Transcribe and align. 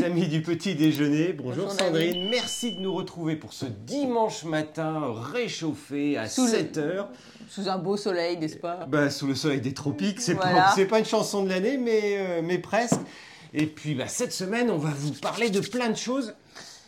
Les 0.00 0.06
amis 0.06 0.28
du 0.28 0.40
petit 0.40 0.74
déjeuner, 0.74 1.34
bonjour, 1.34 1.64
Bonjour, 1.66 1.78
Sandrine, 1.78 2.28
merci 2.30 2.72
de 2.72 2.80
nous 2.80 2.94
retrouver 2.94 3.36
pour 3.36 3.52
ce 3.52 3.66
dimanche 3.66 4.44
matin 4.44 5.12
réchauffé 5.32 6.16
à 6.16 6.26
Sous 6.26 6.44
le- 6.46 6.50
7 6.50 6.78
heures, 6.78 7.08
Sous 7.50 7.68
un 7.68 7.76
beau 7.76 7.96
soleil, 7.98 8.38
n'est-ce 8.38 8.56
pas? 8.56 8.86
Bah, 8.88 9.10
sous 9.10 9.26
le 9.26 9.34
soleil 9.34 9.60
des 9.60 9.74
tropiques, 9.74 10.20
c'est 10.22 10.32
Voilà. 10.34 10.72
pas, 10.88 10.98
une 10.98 11.04
chanson 11.04 11.42
de 11.42 11.50
l'année 11.50 11.76
mais, 11.76 12.16
euh, 12.18 12.40
mais 12.42 12.56
presque. 12.58 13.00
Et 13.52 13.66
puis 13.66 13.94
bah, 13.94 14.06
cette 14.08 14.32
semaine 14.32 14.70
on 14.70 14.78
va 14.78 14.90
vous 14.96 15.12
parler 15.12 15.50
de 15.50 15.60
plein 15.60 15.90
de 15.90 15.96
choses. 15.96 16.34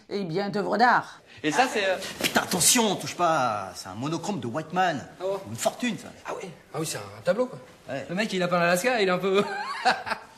Eh 0.09 0.25
bien, 0.25 0.49
d'œuvres 0.51 0.77
d'art. 0.79 1.21
Et 1.43 1.51
ça, 1.51 1.67
c'est. 1.73 1.85
euh, 1.87 1.97
Putain, 2.23 2.43
attention, 2.43 2.97
touche 2.97 3.15
pas. 3.17 3.73
C'est 3.75 3.89
un 3.89 3.95
monochrome 3.95 4.41
de 4.41 4.47
Whiteman. 4.47 5.07
Ah 5.21 5.25
ouais? 5.25 5.31
Une 5.51 5.57
fortune, 5.57 5.97
ça. 5.99 6.09
Ah 6.27 6.33
oui, 6.41 6.49
ah 6.75 6.79
oui 6.81 6.87
c'est 6.87 6.99
un 6.99 7.23
tableau 7.25 7.47
quoi. 7.47 7.59
Ouais. 7.91 8.07
Le 8.09 8.15
mec 8.15 8.33
il 8.33 8.43
a 8.43 8.49
peint 8.49 8.59
l'Alaska, 8.61 9.03
il 9.03 9.09
est 9.09 9.11
un 9.13 9.19
peu. 9.19 9.43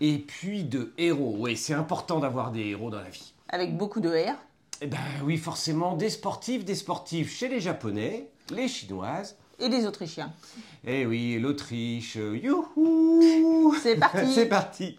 Et 0.00 0.18
puis 0.18 0.64
de 0.64 0.92
héros, 0.98 1.36
oui 1.38 1.56
c'est 1.56 1.74
important 1.74 2.20
d'avoir 2.20 2.52
des 2.52 2.66
héros 2.66 2.90
dans 2.90 3.00
la 3.00 3.10
vie. 3.10 3.32
Avec 3.48 3.76
beaucoup 3.76 4.00
de 4.00 4.10
R. 4.10 4.34
Eh 4.80 4.86
ben 4.86 4.98
oui 5.24 5.38
forcément 5.38 5.94
des 5.96 6.10
sportifs, 6.10 6.64
des 6.64 6.74
sportifs 6.74 7.34
chez 7.34 7.48
les 7.48 7.60
japonais, 7.60 8.28
les 8.50 8.68
chinoises. 8.68 9.36
Et 9.58 9.70
des 9.70 9.86
Autrichiens. 9.86 10.32
Eh 10.86 11.06
oui, 11.06 11.38
l'Autriche, 11.38 12.16
youhou 12.16 13.74
C'est 13.82 13.96
parti. 13.96 14.30
C'est 14.34 14.46
parti 14.46 14.98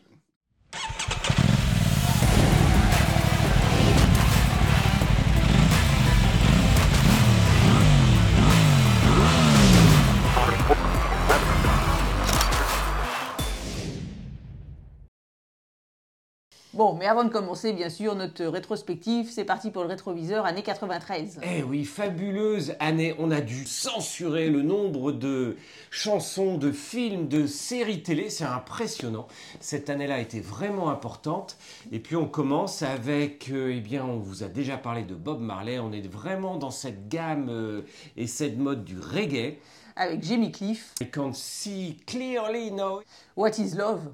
Bon, 16.78 16.94
mais 16.94 17.08
avant 17.08 17.24
de 17.24 17.30
commencer, 17.30 17.74
bien 17.74 17.90
sûr, 17.90 18.14
notre 18.14 18.46
rétrospective, 18.46 19.32
c'est 19.32 19.46
parti 19.46 19.72
pour 19.72 19.82
le 19.82 19.90
rétroviseur 19.90 20.46
année 20.46 20.62
93. 20.62 21.40
Eh 21.42 21.64
oui, 21.64 21.84
fabuleuse 21.86 22.76
année. 22.80 23.16
On 23.18 23.32
a 23.32 23.42
dû 23.42 23.66
censurer 23.66 24.52
le 24.52 24.62
nombre 24.62 25.12
de 25.12 25.58
chansons, 25.90 26.60
de 26.60 26.72
films, 26.72 27.30
de 27.30 27.48
séries 27.48 28.04
télé. 28.04 28.30
C'est 28.30 28.44
impressionnant. 28.44 29.26
Cette 29.60 29.90
année-là 29.90 30.18
a 30.18 30.20
été 30.20 30.40
vraiment 30.40 30.92
importante. 30.92 31.58
Et 31.92 31.98
puis 31.98 32.16
on 32.16 32.28
commence 32.28 32.84
avec, 32.84 33.50
euh, 33.50 33.74
eh 33.76 33.80
bien, 33.80 34.06
on 34.06 34.20
vous 34.20 34.44
a 34.44 34.48
déjà 34.48 34.78
parlé 34.78 35.02
de 35.02 35.16
Bob 35.16 35.42
Marley. 35.42 35.80
On 35.80 35.92
est 35.92 36.08
vraiment 36.08 36.58
dans 36.58 36.70
cette 36.70 37.10
gamme 37.10 37.48
euh, 37.50 37.82
et 38.18 38.28
cette 38.28 38.60
mode 38.60 38.84
du 38.84 39.00
reggae. 39.00 39.58
Avec 39.96 40.24
Jamie 40.24 40.52
Cliff. 40.52 40.94
I 41.02 41.10
can 41.10 41.34
see 41.34 41.98
clearly 42.06 42.70
now. 42.70 43.02
What 43.36 43.58
is 43.58 43.74
love? 43.76 44.12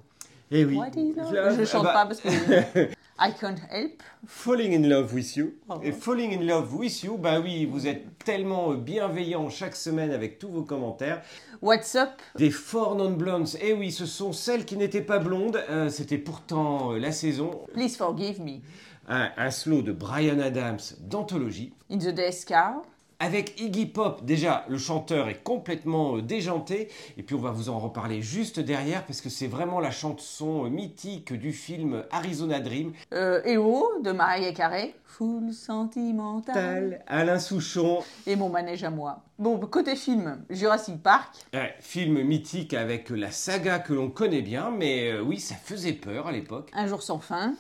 Eh 0.56 0.66
oui. 0.66 0.80
Je 1.56 1.66
chante 1.66 1.88
ah 1.90 1.94
bah, 1.94 1.94
pas 1.94 2.06
parce 2.06 2.22
que. 2.22 2.30
I 3.20 3.32
can't 3.40 3.60
help. 3.72 4.04
Falling 4.28 4.74
in 4.74 4.88
love 4.88 5.14
with 5.14 5.36
you. 5.36 5.54
Oh. 5.70 5.80
Et 5.84 5.92
falling 5.92 6.34
in 6.34 6.46
love 6.46 6.76
with 6.76 7.04
you, 7.04 7.18
bah 7.18 7.40
oui, 7.40 7.66
vous 7.66 7.88
êtes 7.88 8.20
tellement 8.20 8.74
bienveillant 8.74 9.50
chaque 9.50 9.76
semaine 9.76 10.12
avec 10.12 10.40
tous 10.40 10.50
vos 10.50 10.64
commentaires. 10.64 11.22
What's 11.62 11.96
up? 11.96 12.10
Des 12.36 12.52
Four 12.52 12.96
Non 12.96 13.12
Blondes, 13.12 13.50
eh 13.62 13.74
oui, 13.74 13.92
ce 13.92 14.06
sont 14.06 14.34
celles 14.34 14.66
qui 14.66 14.78
n'étaient 14.78 15.02
pas 15.02 15.20
blondes, 15.20 15.64
euh, 15.70 15.90
c'était 15.90 16.18
pourtant 16.18 16.94
euh, 16.94 17.00
la 17.00 17.12
saison. 17.12 17.62
Please 17.74 17.96
forgive 17.96 18.42
me. 18.42 18.60
Un, 19.08 19.32
un 19.38 19.52
slow 19.52 19.82
de 19.82 19.92
Brian 19.92 20.40
Adams 20.40 20.80
d'anthologie. 21.00 21.74
In 21.90 21.98
the 21.98 22.14
Death 22.14 22.46
Car. 22.46 22.82
Avec 23.24 23.58
Iggy 23.62 23.86
Pop, 23.86 24.26
déjà, 24.26 24.66
le 24.68 24.78
chanteur 24.78 25.30
est 25.30 25.42
complètement 25.44 26.18
euh, 26.18 26.22
déjanté. 26.22 26.90
Et 27.16 27.24
puis 27.24 27.36
on 27.36 27.40
va 27.40 27.52
vous 27.52 27.70
en 27.70 27.80
reparler 27.80 28.22
juste 28.22 28.60
derrière, 28.60 29.06
parce 29.06 29.22
que 29.22 29.30
c'est 29.30 29.48
vraiment 29.48 29.80
la 29.80 29.92
chanson 29.92 30.66
euh, 30.66 30.70
mythique 30.70 31.32
du 31.32 31.54
film 31.54 32.04
Arizona 32.12 32.60
Dream. 32.60 32.92
Euh, 33.14 33.42
Hello 33.46 33.94
de 34.04 34.12
Mariah 34.12 34.52
Carey. 34.52 34.94
Full 35.06 35.54
sentimental. 35.54 36.54
Tal, 36.54 37.04
Alain 37.08 37.40
Souchon, 37.40 38.04
Et 38.28 38.36
mon 38.36 38.50
manège 38.50 38.84
à 38.84 38.90
moi. 38.90 39.22
Bon, 39.40 39.58
côté 39.60 39.96
film, 39.96 40.44
Jurassic 40.50 41.02
Park. 41.02 41.34
Ouais, 41.54 41.76
film 41.80 42.22
mythique 42.24 42.74
avec 42.74 43.10
la 43.10 43.32
saga 43.32 43.80
que 43.80 43.94
l'on 43.94 44.10
connaît 44.10 44.42
bien, 44.42 44.70
mais 44.70 45.12
euh, 45.12 45.22
oui, 45.22 45.40
ça 45.40 45.56
faisait 45.56 45.94
peur 45.94 46.28
à 46.28 46.34
l'époque. 46.34 46.72
Un 46.74 46.88
jour 46.88 47.02
sans 47.02 47.20
fin. 47.20 47.54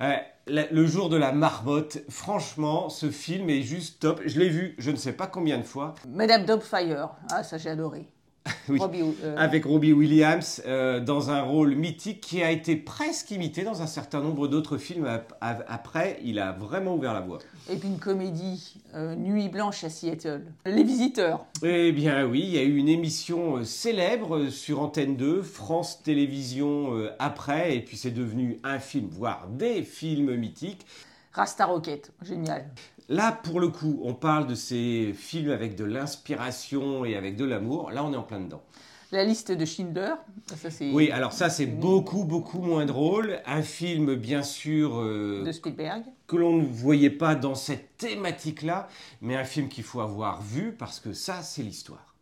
Le 0.00 0.86
jour 0.86 1.08
de 1.08 1.16
la 1.16 1.32
marmotte, 1.32 1.98
franchement, 2.08 2.88
ce 2.88 3.10
film 3.10 3.50
est 3.50 3.62
juste 3.62 4.00
top. 4.00 4.20
Je 4.24 4.38
l'ai 4.38 4.48
vu, 4.48 4.74
je 4.78 4.90
ne 4.90 4.96
sais 4.96 5.12
pas 5.12 5.26
combien 5.26 5.58
de 5.58 5.64
fois, 5.64 5.94
Madame 6.08 6.44
Dobfire. 6.44 7.10
Ah, 7.30 7.42
ça 7.42 7.58
j'ai 7.58 7.70
adoré. 7.70 8.08
Oui. 8.68 8.78
Robbie, 8.78 9.02
euh, 9.24 9.34
avec 9.38 9.64
Robbie 9.64 9.92
Williams 9.92 10.62
euh, 10.66 11.00
dans 11.00 11.30
un 11.30 11.40
rôle 11.42 11.74
mythique 11.74 12.20
qui 12.20 12.42
a 12.42 12.50
été 12.50 12.76
presque 12.76 13.30
imité 13.30 13.62
dans 13.64 13.80
un 13.82 13.86
certain 13.86 14.20
nombre 14.20 14.46
d'autres 14.48 14.76
films 14.78 15.06
ap- 15.06 15.36
ap- 15.40 15.64
après. 15.68 16.18
Il 16.24 16.38
a 16.38 16.52
vraiment 16.52 16.94
ouvert 16.94 17.14
la 17.14 17.20
voie. 17.20 17.38
Et 17.70 17.76
puis 17.76 17.88
une 17.88 17.98
comédie, 17.98 18.74
euh, 18.94 19.14
Nuit 19.14 19.48
blanche 19.48 19.84
à 19.84 19.90
Seattle. 19.90 20.42
Les 20.66 20.84
visiteurs. 20.84 21.46
Eh 21.62 21.92
bien 21.92 22.24
oui, 22.26 22.40
il 22.44 22.50
y 22.50 22.58
a 22.58 22.62
eu 22.62 22.76
une 22.76 22.88
émission 22.88 23.64
célèbre 23.64 24.48
sur 24.48 24.80
Antenne 24.82 25.16
2, 25.16 25.42
France 25.42 26.02
Télévisions 26.02 26.92
après, 27.18 27.76
et 27.76 27.80
puis 27.80 27.96
c'est 27.96 28.10
devenu 28.10 28.58
un 28.64 28.78
film, 28.78 29.08
voire 29.10 29.46
des 29.50 29.82
films 29.82 30.34
mythiques. 30.36 30.86
Rasta 31.32 31.66
Rocket. 31.66 32.12
Génial. 32.22 32.68
Là, 33.08 33.32
pour 33.32 33.60
le 33.60 33.68
coup, 33.68 34.00
on 34.02 34.14
parle 34.14 34.46
de 34.46 34.54
ces 34.54 35.12
films 35.14 35.50
avec 35.50 35.76
de 35.76 35.84
l'inspiration 35.84 37.04
et 37.04 37.16
avec 37.16 37.36
de 37.36 37.44
l'amour. 37.44 37.90
Là, 37.90 38.04
on 38.04 38.12
est 38.12 38.16
en 38.16 38.22
plein 38.22 38.40
dedans. 38.40 38.62
La 39.10 39.24
liste 39.24 39.50
de 39.52 39.64
Schindler. 39.64 40.12
Ça, 40.54 40.68
c'est 40.68 40.92
Oui, 40.92 41.10
alors 41.10 41.32
ça, 41.32 41.48
c'est 41.48 41.64
beaucoup, 41.64 42.24
beaucoup 42.24 42.58
moins 42.60 42.84
drôle. 42.84 43.40
Un 43.46 43.62
film, 43.62 44.14
bien 44.16 44.42
sûr, 44.42 45.00
euh, 45.00 45.42
de 45.46 45.52
Spielberg. 45.52 46.02
que 46.26 46.36
l'on 46.36 46.58
ne 46.58 46.66
voyait 46.66 47.08
pas 47.08 47.34
dans 47.34 47.54
cette 47.54 47.96
thématique-là, 47.96 48.88
mais 49.22 49.34
un 49.36 49.44
film 49.44 49.68
qu'il 49.70 49.84
faut 49.84 50.00
avoir 50.00 50.42
vu 50.42 50.72
parce 50.72 51.00
que 51.00 51.14
ça, 51.14 51.40
c'est 51.42 51.62
l'histoire. 51.62 52.14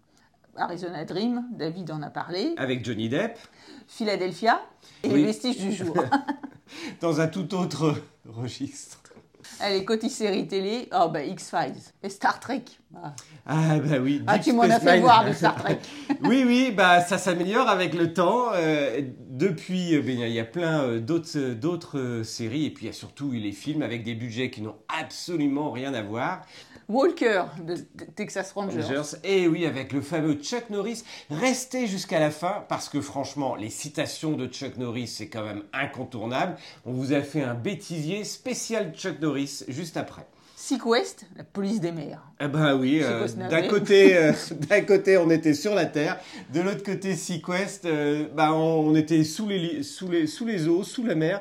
Arizona 0.57 1.05
Dream. 1.05 1.45
David 1.53 1.91
en 1.91 2.03
a 2.03 2.11
parlé. 2.11 2.55
Avec 2.57 2.85
Johnny 2.85 3.09
Depp, 3.09 3.37
Philadelphia. 3.89 4.61
Et 5.03 5.09
Oui. 5.09 5.15
les 5.17 5.25
vestiges 5.27 5.59
du 5.59 5.73
jour. 5.73 5.97
dans 7.01 7.21
un 7.21 7.29
tout 7.29 7.55
autre 7.55 7.95
registre. 8.25 9.06
Allez, 9.61 9.85
côté 9.85 10.09
série 10.09 10.47
télé. 10.47 10.89
Oh, 10.93 11.09
bah, 11.09 11.23
X-Files. 11.23 11.81
Et 12.03 12.09
Star 12.09 12.41
Trek. 12.41 12.63
Ah, 12.95 13.15
Ah 13.47 13.79
bah 13.79 13.97
oui. 14.01 14.23
Ah, 14.27 14.39
tu 14.39 14.53
m'en 14.53 14.63
as 14.63 14.81
fait 14.81 14.95
Nine. 14.95 15.03
voir 15.03 15.25
de 15.27 15.33
Star 15.33 15.55
Trek. 15.57 15.79
oui, 16.25 16.45
oui, 16.47 16.73
bah 16.75 17.01
ça 17.03 17.19
s'améliore 17.19 17.69
avec 17.69 17.95
le 17.95 18.15
temps. 18.15 18.47
Euh, 18.55 19.01
depuis, 19.29 19.95
euh, 19.97 20.03
ben, 20.03 20.19
il 20.19 20.29
y 20.33 20.41
a 20.41 20.45
plein 20.45 20.83
euh, 20.83 21.01
d'autres 21.01 21.37
euh, 21.37 21.55
d'autres 21.55 22.23
séries 22.25 22.65
et 22.67 22.71
puis 22.71 22.85
il 22.85 22.87
y 22.87 22.91
a 22.91 22.95
surtout 22.95 23.33
les 23.33 23.53
films 23.53 23.83
avec 23.83 24.03
des 24.03 24.15
budgets 24.15 24.51
qui 24.51 24.63
n'ont 24.63 24.77
absolument 24.89 25.71
rien 25.71 25.93
à 25.95 26.03
voir. 26.03 26.43
Walker 26.89 27.43
de 27.63 27.75
de 27.75 28.05
Texas 28.15 28.53
Rangers. 28.53 28.81
Rangers. 28.81 29.17
Et 29.25 29.49
oui, 29.49 29.67
avec 29.67 29.93
le 29.93 30.01
fameux 30.01 30.35
Chuck 30.35 30.71
Norris. 30.71 31.03
Restez 31.31 31.87
jusqu'à 31.89 32.21
la 32.21 32.31
fin 32.31 32.65
parce 32.69 32.89
que 32.89 33.01
franchement, 33.01 33.57
les 33.57 33.71
citations 33.71 34.33
de 34.37 34.47
Chuck 34.47 34.77
Norris, 34.79 35.09
c'est 35.09 35.29
quand 35.29 35.45
même 35.45 35.65
incontournable. 35.73 36.57
On 36.87 36.93
vous 36.93 37.13
a 37.13 37.21
fait 37.23 37.43
un 37.43 37.55
bêtisier 37.55 38.25
spécial 38.25 38.93
Chuck 38.95 39.21
Norris 39.21 39.36
juste 39.69 39.97
après. 39.97 40.27
Sequest, 40.57 41.27
la 41.37 41.45
police 41.45 41.81
des 41.81 41.93
mers. 41.93 42.23
Ah 42.39 42.49
bah 42.49 42.75
oui, 42.75 43.01
euh, 43.03 43.29
d'un 43.29 43.69
côté, 43.69 44.17
euh, 44.17 44.33
d'un 44.69 44.81
côté 44.81 45.17
on 45.19 45.31
était 45.31 45.55
sur 45.55 45.75
la 45.75 45.85
terre, 45.87 46.19
de 46.53 46.61
l'autre 46.61 46.83
côté 46.83 47.15
Sequest, 47.15 47.85
euh, 47.85 48.27
bah 48.35 48.53
on, 48.53 48.89
on 48.89 48.95
était 48.97 49.23
sous 49.23 49.47
les, 49.49 49.83
sous 49.83 50.11
les 50.11 50.27
sous 50.27 50.47
les 50.47 50.67
eaux, 50.67 50.83
sous 50.83 51.05
la 51.05 51.15
mer. 51.15 51.41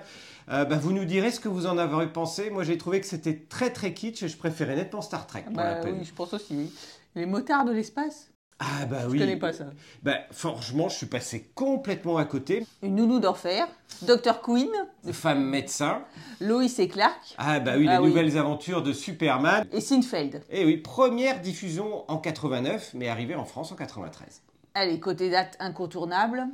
Euh, 0.51 0.63
bah, 0.65 0.77
vous 0.79 0.91
nous 0.91 1.05
direz 1.05 1.31
ce 1.31 1.39
que 1.39 1.47
vous 1.47 1.65
en 1.65 1.77
avez 1.79 2.05
pensé. 2.07 2.49
Moi 2.51 2.63
j'ai 2.63 2.77
trouvé 2.77 2.99
que 3.01 3.07
c'était 3.07 3.35
très 3.49 3.71
très 3.71 3.93
kitsch 3.93 4.21
et 4.21 4.27
je 4.27 4.37
préférais 4.37 4.75
nettement 4.75 5.01
Star 5.01 5.25
Trek. 5.25 5.43
pour 5.47 5.55
la 5.55 5.75
Bah 5.75 5.81
peine. 5.81 5.95
oui, 5.99 6.05
je 6.05 6.13
pense 6.13 6.33
aussi. 6.33 6.53
oui. 6.55 6.71
Les 7.15 7.25
motards 7.25 7.65
de 7.65 7.71
l'espace? 7.71 8.29
Ah 8.59 8.85
bah 8.89 8.99
Je 9.03 9.07
oui. 9.09 9.19
connais 9.19 9.35
pas 9.35 9.51
ça. 9.51 9.65
Bah 10.01 10.15
franchement, 10.31 10.87
je 10.87 10.95
suis 10.95 11.05
passé 11.07 11.49
complètement 11.55 12.15
à 12.17 12.23
côté. 12.25 12.65
Une 12.81 12.95
nounou 12.95 13.19
d'enfer. 13.19 13.67
Dr. 14.03 14.41
Queen. 14.41 14.69
Femme 15.11 15.43
médecin. 15.45 16.03
Lois 16.39 16.63
et 16.77 16.87
Clark. 16.87 17.35
Ah 17.37 17.59
bah 17.59 17.73
oui, 17.77 17.85
Ah 17.89 17.95
les 17.97 18.03
oui. 18.03 18.09
nouvelles 18.09 18.37
aventures 18.37 18.81
de 18.81 18.93
Superman. 18.93 19.65
Et 19.73 19.81
Sinfeld. 19.81 20.41
Et 20.49 20.63
oui, 20.65 20.77
première 20.77 21.41
diffusion 21.41 22.09
en 22.09 22.17
89, 22.17 22.91
mais 22.93 23.09
arrivée 23.09 23.35
en 23.35 23.45
France 23.45 23.73
en 23.73 23.75
93. 23.75 24.41
Allez, 24.73 24.99
côté 25.01 25.29
date 25.29 25.57
incontournable. 25.59 26.45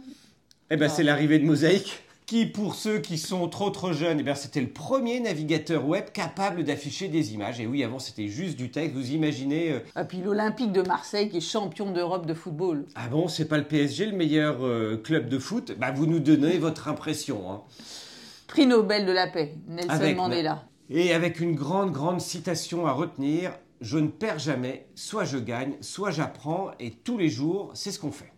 Eh 0.71 0.77
ben, 0.77 0.88
Ah. 0.88 0.94
c'est 0.94 1.04
l'arrivée 1.04 1.38
de 1.38 1.45
Mosaic, 1.45 2.04
qui, 2.31 2.45
pour 2.45 2.75
ceux 2.75 3.00
qui 3.00 3.18
sont 3.18 3.50
trop 3.50 3.72
trop 3.72 3.92
jeunes, 3.92 4.24
eh 4.25 4.36
c'était 4.36 4.62
le 4.62 4.69
premier 4.69 5.19
navigateur 5.19 5.86
web 5.86 6.06
capable 6.13 6.63
d'afficher 6.63 7.10
des 7.10 7.33
images. 7.33 7.60
Et 7.60 7.68
oui, 7.68 7.83
avant, 7.83 8.00
c'était 8.00 8.30
juste 8.30 8.57
du 8.57 8.72
texte. 8.72 8.95
Vous 8.95 9.12
imaginez, 9.12 9.74
euh, 9.74 9.80
Et 9.80 9.81
Ah, 9.95 10.06
puis 10.06 10.19
l'Olympique 10.22 10.72
de 10.72 10.81
Marseille 10.81 11.28
qui 11.28 11.38
est 11.38 11.42
champion 11.42 11.92
d'Europe 11.92 12.25
de 12.25 12.33
football. 12.33 12.86
ah 12.95 13.10
bon, 13.10 13.28
c'est 13.28 13.50
pas 13.50 13.57
le 13.57 13.66
PSG 13.66 14.06
le 14.06 14.16
meilleur 14.16 14.66
euh, 14.66 14.95
club 14.95 15.28
de 15.28 15.39
foot? 15.39 15.74
Bah, 15.78 15.92
vous 15.92 16.06
nous 16.06 16.19
donnez 16.19 16.57
votre 16.57 16.88
impression. 16.88 17.51
hein. 17.51 17.63
Prix 18.48 18.66
Nobel 18.66 19.06
de 19.06 19.12
la 19.12 19.28
paix. 19.28 19.56
Nelson 19.68 19.89
Avec- 19.89 20.16
Mandela. 20.16 20.63
Et 20.89 21.13
avec 21.13 21.42
une 21.42 21.54
grande, 21.56 21.92
grande 21.92 22.22
citation 22.22 22.88
à 22.88 22.94
retenir, 22.94 23.51
je 23.81 23.98
ne 23.98 24.07
perds 24.07 24.39
jamais, 24.39 24.88
soit 24.95 25.25
je 25.25 25.38
gagne, 25.38 25.74
soit 25.81 26.12
j'apprends, 26.12 26.72
et 26.80 26.92
tous 26.92 27.18
les 27.18 27.28
jours, 27.30 27.72
c'est 27.74 27.92
ce 27.92 28.00
qu'on 28.00 28.12
fait. 28.13 28.31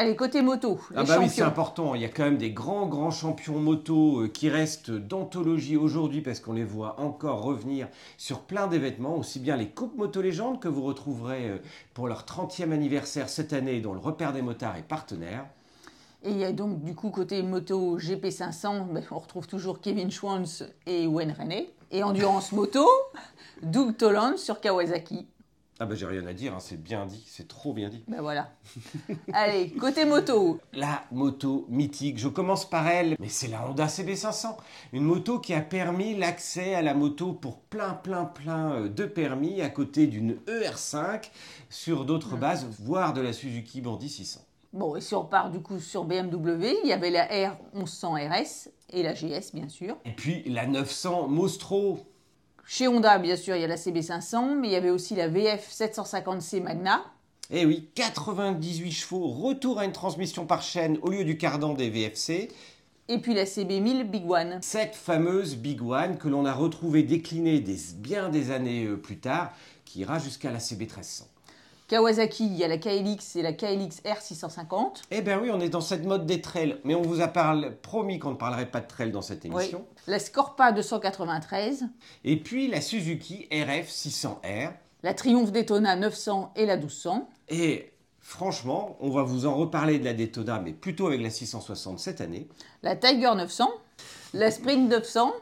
Allez, 0.00 0.14
côté 0.14 0.42
moto, 0.42 0.78
les 0.92 0.96
Ah 0.96 1.02
bah 1.02 1.16
oui, 1.18 1.28
c'est 1.28 1.42
important. 1.42 1.96
Il 1.96 2.02
y 2.02 2.04
a 2.04 2.08
quand 2.08 2.22
même 2.22 2.38
des 2.38 2.52
grands, 2.52 2.86
grands 2.86 3.10
champions 3.10 3.58
moto 3.58 4.20
euh, 4.20 4.28
qui 4.28 4.48
restent 4.48 4.92
d'anthologie 4.92 5.76
aujourd'hui 5.76 6.20
parce 6.20 6.38
qu'on 6.38 6.52
les 6.52 6.62
voit 6.62 7.00
encore 7.00 7.42
revenir 7.42 7.88
sur 8.16 8.42
plein 8.42 8.68
d'événements, 8.68 9.16
aussi 9.16 9.40
bien 9.40 9.56
les 9.56 9.66
Coupes 9.70 9.98
Moto 9.98 10.22
Légendes 10.22 10.60
que 10.60 10.68
vous 10.68 10.82
retrouverez 10.82 11.48
euh, 11.48 11.58
pour 11.94 12.06
leur 12.06 12.22
30e 12.22 12.70
anniversaire 12.70 13.28
cette 13.28 13.52
année 13.52 13.80
dont 13.80 13.92
le 13.92 13.98
repère 13.98 14.32
des 14.32 14.40
motards 14.40 14.76
est 14.76 14.86
partenaire. 14.86 15.46
Et 16.22 16.30
il 16.30 16.38
y 16.38 16.44
a 16.44 16.52
donc 16.52 16.84
du 16.84 16.94
coup 16.94 17.10
côté 17.10 17.42
moto 17.42 17.98
GP500, 17.98 18.92
ben, 18.92 19.02
on 19.10 19.18
retrouve 19.18 19.48
toujours 19.48 19.80
Kevin 19.80 20.12
Schwantz 20.12 20.62
et 20.86 21.08
Wayne 21.08 21.34
René. 21.36 21.74
Et 21.90 22.04
endurance 22.04 22.52
moto, 22.52 22.86
Doug 23.64 23.96
Toland 23.96 24.36
sur 24.36 24.60
Kawasaki. 24.60 25.26
Ah 25.80 25.86
bah 25.86 25.94
j'ai 25.94 26.06
rien 26.06 26.26
à 26.26 26.32
dire, 26.32 26.54
hein, 26.54 26.60
c'est 26.60 26.82
bien 26.82 27.06
dit, 27.06 27.22
c'est 27.28 27.46
trop 27.46 27.72
bien 27.72 27.88
dit. 27.88 28.02
Ben 28.08 28.20
voilà. 28.20 28.50
Allez, 29.32 29.70
côté 29.70 30.04
moto, 30.04 30.58
La 30.72 31.04
moto 31.12 31.66
mythique, 31.68 32.18
je 32.18 32.26
commence 32.26 32.68
par 32.68 32.88
elle, 32.88 33.14
mais 33.20 33.28
c'est 33.28 33.46
la 33.46 33.64
Honda 33.64 33.86
CB500. 33.86 34.56
Une 34.92 35.04
moto 35.04 35.38
qui 35.38 35.54
a 35.54 35.60
permis 35.60 36.16
l'accès 36.16 36.74
à 36.74 36.82
la 36.82 36.94
moto 36.94 37.32
pour 37.32 37.60
plein, 37.60 37.94
plein, 37.94 38.24
plein 38.24 38.72
euh, 38.72 38.88
de 38.88 39.04
permis 39.04 39.62
à 39.62 39.68
côté 39.68 40.08
d'une 40.08 40.34
ER5 40.48 41.30
sur 41.70 42.04
d'autres 42.04 42.36
bases, 42.36 42.66
voire 42.80 43.12
de 43.12 43.20
la 43.20 43.32
Suzuki 43.32 43.80
Bandy 43.80 44.08
600. 44.08 44.40
bon, 44.72 44.96
et 44.96 45.00
si 45.00 45.14
on 45.14 45.24
part 45.24 45.50
du 45.50 45.60
coup 45.60 45.78
sur 45.78 46.04
BMW, 46.04 46.74
il 46.82 46.88
y 46.88 46.92
avait 46.92 47.10
la 47.10 47.24
R1100 47.28 48.28
RS 48.28 48.68
et 48.90 49.04
la 49.04 49.12
GS 49.14 49.52
bien 49.54 49.68
sûr. 49.68 49.96
Et 50.04 50.10
puis 50.10 50.42
la 50.48 50.66
900 50.66 51.28
Mostro. 51.28 52.00
Chez 52.70 52.86
Honda, 52.86 53.16
bien 53.16 53.34
sûr, 53.34 53.56
il 53.56 53.62
y 53.62 53.64
a 53.64 53.66
la 53.66 53.76
CB500, 53.76 54.58
mais 54.60 54.68
il 54.68 54.72
y 54.72 54.76
avait 54.76 54.90
aussi 54.90 55.14
la 55.14 55.26
VF 55.26 55.72
750C 55.72 56.62
Magna. 56.62 57.02
Eh 57.50 57.64
oui, 57.64 57.88
98 57.94 58.92
chevaux, 58.92 59.26
retour 59.26 59.78
à 59.78 59.86
une 59.86 59.92
transmission 59.92 60.44
par 60.44 60.60
chaîne 60.60 60.98
au 61.00 61.08
lieu 61.08 61.24
du 61.24 61.38
cardan 61.38 61.72
des 61.72 61.88
VFC. 61.88 62.50
Et 63.08 63.18
puis 63.22 63.32
la 63.32 63.44
CB1000 63.44 64.10
Big 64.10 64.30
One. 64.30 64.58
Cette 64.60 64.94
fameuse 64.94 65.56
Big 65.56 65.80
One 65.80 66.18
que 66.18 66.28
l'on 66.28 66.44
a 66.44 66.52
retrouvée 66.52 67.02
déclinée 67.04 67.60
des, 67.60 67.78
bien 67.96 68.28
des 68.28 68.50
années 68.50 68.84
euh, 68.84 68.98
plus 68.98 69.16
tard, 69.16 69.50
qui 69.86 70.00
ira 70.00 70.18
jusqu'à 70.18 70.52
la 70.52 70.58
CB1300. 70.58 71.22
Kawasaki, 71.88 72.44
il 72.44 72.56
y 72.56 72.64
a 72.64 72.68
la 72.68 72.76
KLX 72.76 73.36
et 73.36 73.42
la 73.42 73.54
KLX 73.54 74.02
R650. 74.04 75.04
Eh 75.10 75.22
ben 75.22 75.40
oui, 75.40 75.50
on 75.50 75.58
est 75.58 75.70
dans 75.70 75.80
cette 75.80 76.04
mode 76.04 76.26
des 76.26 76.42
trails, 76.42 76.78
mais 76.84 76.94
on 76.94 77.00
vous 77.00 77.22
a 77.22 77.28
promis 77.82 78.18
qu'on 78.18 78.32
ne 78.32 78.36
parlerait 78.36 78.70
pas 78.70 78.80
de 78.80 78.86
trail 78.86 79.10
dans 79.10 79.22
cette 79.22 79.44
Oui. 79.44 79.50
émission. 79.62 79.86
La 80.06 80.18
Scorpa 80.18 80.72
293. 80.72 81.86
Et 82.24 82.36
puis 82.36 82.68
la 82.68 82.82
Suzuki 82.82 83.48
RF 83.50 83.88
600R. 83.88 84.72
La 85.02 85.14
Triumph 85.14 85.50
Daytona 85.50 85.96
900 85.96 86.52
et 86.56 86.66
la 86.66 86.76
1200. 86.76 87.26
Et 87.48 87.90
franchement, 88.20 88.98
on 89.00 89.08
va 89.08 89.22
vous 89.22 89.46
en 89.46 89.54
reparler 89.56 89.98
de 89.98 90.04
la 90.04 90.12
Daytona, 90.12 90.60
mais 90.60 90.72
plutôt 90.72 91.06
avec 91.06 91.22
la 91.22 91.30
660 91.30 91.98
cette 91.98 92.20
année. 92.20 92.48
La 92.82 92.96
Tiger 92.96 93.32
900. 93.34 93.66
La 94.34 94.50
Sprint 94.50 94.90
900 94.90 95.32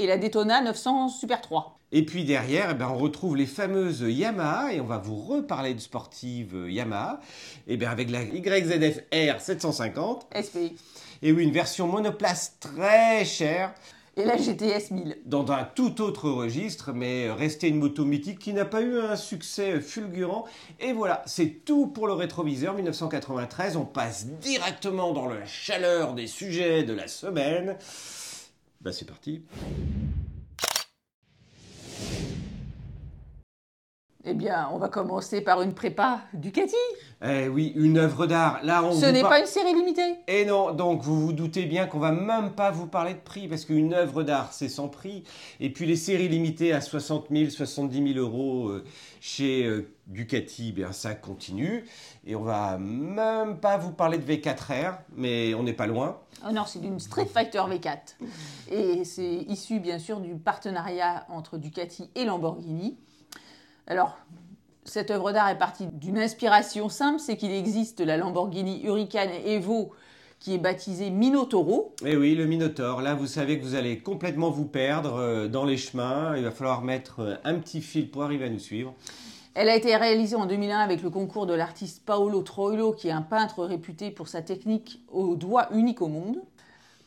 et 0.00 0.08
la 0.08 0.18
Daytona 0.18 0.62
900 0.62 1.10
Super 1.10 1.40
3. 1.40 1.78
Et 1.94 2.04
puis 2.06 2.24
derrière, 2.24 2.68
eh 2.70 2.74
ben, 2.74 2.88
on 2.88 2.96
retrouve 2.96 3.36
les 3.36 3.46
fameuses 3.46 4.00
Yamaha, 4.00 4.72
et 4.72 4.80
on 4.80 4.86
va 4.86 4.96
vous 4.98 5.16
reparler 5.16 5.74
de 5.74 5.80
sportives 5.80 6.54
euh, 6.56 6.70
Yamaha, 6.70 7.20
et 7.68 7.76
bien 7.76 7.90
avec 7.90 8.10
la 8.10 8.22
YZF 8.22 9.00
R 9.12 9.40
750, 9.40 10.26
SP. 10.32 10.72
et 11.22 11.32
oui, 11.32 11.42
une 11.44 11.52
version 11.52 11.86
monoplace 11.86 12.56
très 12.60 13.26
chère, 13.26 13.74
Et 14.16 14.24
la 14.24 14.38
GTS 14.38 14.90
1000. 14.90 15.18
dans 15.26 15.50
un 15.52 15.64
tout 15.64 16.00
autre 16.00 16.30
registre, 16.30 16.92
mais 16.94 17.30
restait 17.30 17.68
une 17.68 17.78
moto 17.78 18.06
mythique 18.06 18.38
qui 18.38 18.54
n'a 18.54 18.64
pas 18.64 18.80
eu 18.80 18.98
un 18.98 19.16
succès 19.16 19.78
fulgurant. 19.80 20.46
Et 20.80 20.94
voilà, 20.94 21.22
c'est 21.26 21.64
tout 21.64 21.88
pour 21.88 22.06
le 22.06 22.14
rétroviseur 22.14 22.72
1993. 22.74 23.76
On 23.76 23.84
passe 23.84 24.26
directement 24.26 25.12
dans 25.12 25.26
la 25.28 25.44
chaleur 25.44 26.14
des 26.14 26.26
sujets 26.26 26.84
de 26.84 26.94
la 26.94 27.06
semaine. 27.08 27.76
Bah 28.80 28.92
c'est 28.92 29.06
parti. 29.06 29.42
Eh 34.24 34.34
bien, 34.34 34.68
on 34.72 34.78
va 34.78 34.88
commencer 34.88 35.40
par 35.40 35.62
une 35.62 35.74
prépa 35.74 36.20
Ducati. 36.32 36.76
Eh 37.24 37.48
oui, 37.48 37.72
une 37.74 37.98
œuvre 37.98 38.26
d'art. 38.26 38.60
Là, 38.62 38.84
on 38.84 38.92
Ce 38.92 39.06
n'est 39.06 39.20
par- 39.20 39.30
pas 39.30 39.40
une 39.40 39.46
série 39.46 39.74
limitée. 39.74 40.14
Et 40.28 40.44
non, 40.44 40.70
donc 40.72 41.02
vous 41.02 41.20
vous 41.26 41.32
doutez 41.32 41.64
bien 41.66 41.86
qu'on 41.86 41.98
va 41.98 42.12
même 42.12 42.52
pas 42.52 42.70
vous 42.70 42.86
parler 42.86 43.14
de 43.14 43.18
prix 43.18 43.48
parce 43.48 43.64
qu'une 43.64 43.92
œuvre 43.94 44.22
d'art 44.22 44.52
c'est 44.52 44.68
sans 44.68 44.86
prix. 44.88 45.24
Et 45.58 45.72
puis 45.72 45.86
les 45.86 45.96
séries 45.96 46.28
limitées 46.28 46.72
à 46.72 46.80
60 46.80 47.26
000, 47.32 47.50
70 47.50 48.14
000 48.14 48.24
euros 48.24 48.68
euh, 48.68 48.84
chez 49.20 49.64
euh, 49.66 49.92
Ducati, 50.06 50.70
bien 50.70 50.92
ça 50.92 51.16
continue. 51.16 51.84
Et 52.24 52.36
on 52.36 52.42
va 52.42 52.78
même 52.78 53.58
pas 53.58 53.76
vous 53.76 53.90
parler 53.90 54.18
de 54.18 54.32
V4R, 54.32 54.98
mais 55.16 55.52
on 55.54 55.64
n'est 55.64 55.72
pas 55.72 55.88
loin. 55.88 56.20
Oh 56.48 56.52
non, 56.52 56.62
c'est 56.64 56.80
d'une 56.80 57.00
Street 57.00 57.26
Fighter 57.26 57.58
V4. 57.58 57.98
Et 58.70 59.04
c'est 59.04 59.24
issu 59.48 59.80
bien 59.80 59.98
sûr 59.98 60.20
du 60.20 60.36
partenariat 60.36 61.26
entre 61.28 61.58
Ducati 61.58 62.08
et 62.14 62.24
Lamborghini. 62.24 62.96
Alors, 63.86 64.16
cette 64.84 65.10
œuvre 65.10 65.32
d'art 65.32 65.48
est 65.48 65.58
partie 65.58 65.86
d'une 65.86 66.18
inspiration 66.18 66.88
simple, 66.88 67.20
c'est 67.20 67.36
qu'il 67.36 67.52
existe 67.52 68.00
la 68.00 68.16
Lamborghini 68.16 68.82
Huracan 68.84 69.28
Evo 69.44 69.92
qui 70.42 70.54
est 70.54 70.58
baptisée 70.58 71.10
Minotoro. 71.10 71.94
Et 72.04 72.16
oui, 72.16 72.34
le 72.34 72.46
Minotaur. 72.46 73.00
Là, 73.00 73.14
vous 73.14 73.28
savez 73.28 73.60
que 73.60 73.64
vous 73.64 73.76
allez 73.76 74.00
complètement 74.00 74.50
vous 74.50 74.64
perdre 74.64 75.14
euh, 75.14 75.46
dans 75.46 75.64
les 75.64 75.76
chemins. 75.76 76.36
Il 76.36 76.42
va 76.42 76.50
falloir 76.50 76.82
mettre 76.82 77.20
euh, 77.20 77.34
un 77.44 77.54
petit 77.54 77.80
fil 77.80 78.10
pour 78.10 78.24
arriver 78.24 78.46
à 78.46 78.48
nous 78.48 78.58
suivre. 78.58 78.92
Elle 79.54 79.68
a 79.68 79.76
été 79.76 79.94
réalisée 79.94 80.34
en 80.34 80.46
2001 80.46 80.80
avec 80.80 81.02
le 81.02 81.10
concours 81.10 81.46
de 81.46 81.54
l'artiste 81.54 82.02
Paolo 82.04 82.42
Troilo, 82.42 82.92
qui 82.92 83.06
est 83.06 83.12
un 83.12 83.22
peintre 83.22 83.64
réputé 83.64 84.10
pour 84.10 84.26
sa 84.26 84.42
technique 84.42 85.00
au 85.12 85.36
doigt 85.36 85.68
unique 85.72 86.02
au 86.02 86.08
monde. 86.08 86.38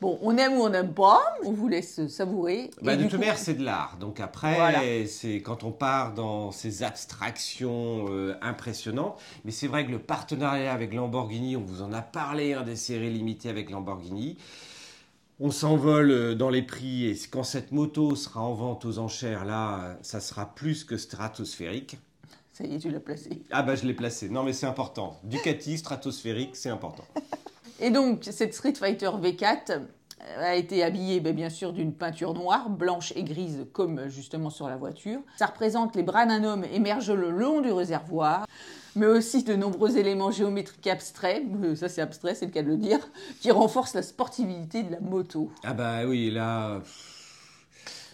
Bon, 0.02 0.20
on 0.22 0.36
aime 0.38 0.54
ou 0.54 0.62
on 0.64 0.70
n'aime 0.70 0.94
pas, 0.94 1.22
on 1.44 1.52
vous 1.52 1.68
laisse 1.70 2.06
savourer. 2.08 2.70
Bah, 2.82 2.96
de 2.98 3.04
du 3.04 3.08
toute 3.08 3.20
manière, 3.20 3.38
c'est 3.38 3.54
de 3.54 3.64
l'art. 3.64 3.96
Donc 4.00 4.20
après, 4.20 4.56
Voilà. 4.56 4.82
c'est 5.08 5.42
quand 5.42 5.64
on 5.64 5.72
part 5.72 6.14
dans 6.14 6.52
ces 6.52 6.84
abstractions 6.84 8.06
euh, 8.10 8.36
impressionnantes. 8.42 9.18
Mais 9.46 9.52
c'est 9.52 9.68
vrai 9.68 9.86
que 9.86 9.92
le 9.92 10.00
partenariat 10.00 10.74
avec 10.74 10.94
Lamborghini, 10.94 11.56
on 11.56 11.62
vous 11.62 11.82
en 11.82 11.94
a 11.94 12.02
parlé, 12.02 12.54
hein, 12.54 12.64
des 12.64 12.76
séries 12.76 13.10
limitées 13.10 13.50
avec 13.50 13.70
Lamborghini. 13.70 14.38
On 15.40 15.52
s'envole 15.52 16.12
euh, 16.12 16.36
dans 16.36 16.50
les 16.50 16.62
prix 16.62 17.06
et 17.08 17.18
quand 17.32 17.44
cette 17.44 17.72
moto 17.72 18.16
sera 18.16 18.42
en 18.42 18.54
vente 18.54 18.86
aux 18.86 19.00
enchères, 19.00 19.46
là, 19.46 19.80
euh, 19.80 19.94
ça 20.02 20.20
sera 20.20 20.54
plus 20.56 20.84
que 20.84 20.98
stratosphérique. 20.98 21.98
Ça 22.54 22.64
y 22.66 22.76
est, 22.76 22.80
tu 22.80 22.90
l'as 22.90 23.02
placé. 23.02 23.42
Ah 23.52 23.64
bah 23.64 23.76
je 23.76 23.86
l'ai 23.86 23.94
placé. 23.94 24.30
Non 24.30 24.44
mais 24.44 24.54
c'est 24.54 24.66
important. 24.66 25.20
Ducati, 25.24 25.78
stratosphérique, 25.78 26.56
c'est 26.56 26.70
important. 26.70 27.04
Et 27.80 27.90
donc, 27.90 28.24
cette 28.32 28.54
Street 28.54 28.74
Fighter 28.74 29.08
V4 29.22 29.82
a 30.40 30.56
été 30.56 30.84
habillée 30.84 31.20
ben, 31.20 31.36
bien 31.36 31.50
sûr 31.50 31.74
d'une 31.74 31.94
peinture 31.94 32.34
noire, 32.34 32.70
blanche 32.70 33.14
et 33.16 33.24
grise 33.24 33.68
comme 33.74 34.08
justement 34.08 34.50
sur 34.50 34.68
la 34.68 34.78
voiture. 34.78 35.20
Ça 35.38 35.48
représente 35.48 35.96
les 35.96 36.04
bras 36.04 36.26
d'un 36.26 36.44
homme 36.44 36.64
émergent 36.74 37.12
le 37.12 37.30
long 37.30 37.62
du 37.62 37.72
réservoir, 37.72 38.48
mais 38.96 39.06
aussi 39.06 39.44
de 39.44 39.56
nombreux 39.56 39.98
éléments 39.98 40.32
géométriques 40.32 40.88
abstraits, 40.88 41.44
euh, 41.64 41.76
ça 41.76 41.90
c'est 41.90 42.02
abstrait, 42.02 42.34
c'est 42.34 42.46
le 42.46 42.52
cas 42.52 42.64
de 42.64 42.70
le 42.70 42.78
dire, 42.78 43.00
qui 43.42 43.52
renforcent 43.52 43.94
la 43.94 44.02
sportivité 44.02 44.84
de 44.84 44.92
la 44.94 45.00
moto. 45.02 45.52
Ah 45.64 45.74
bah 45.74 46.06
oui, 46.08 46.32
là, 46.32 46.82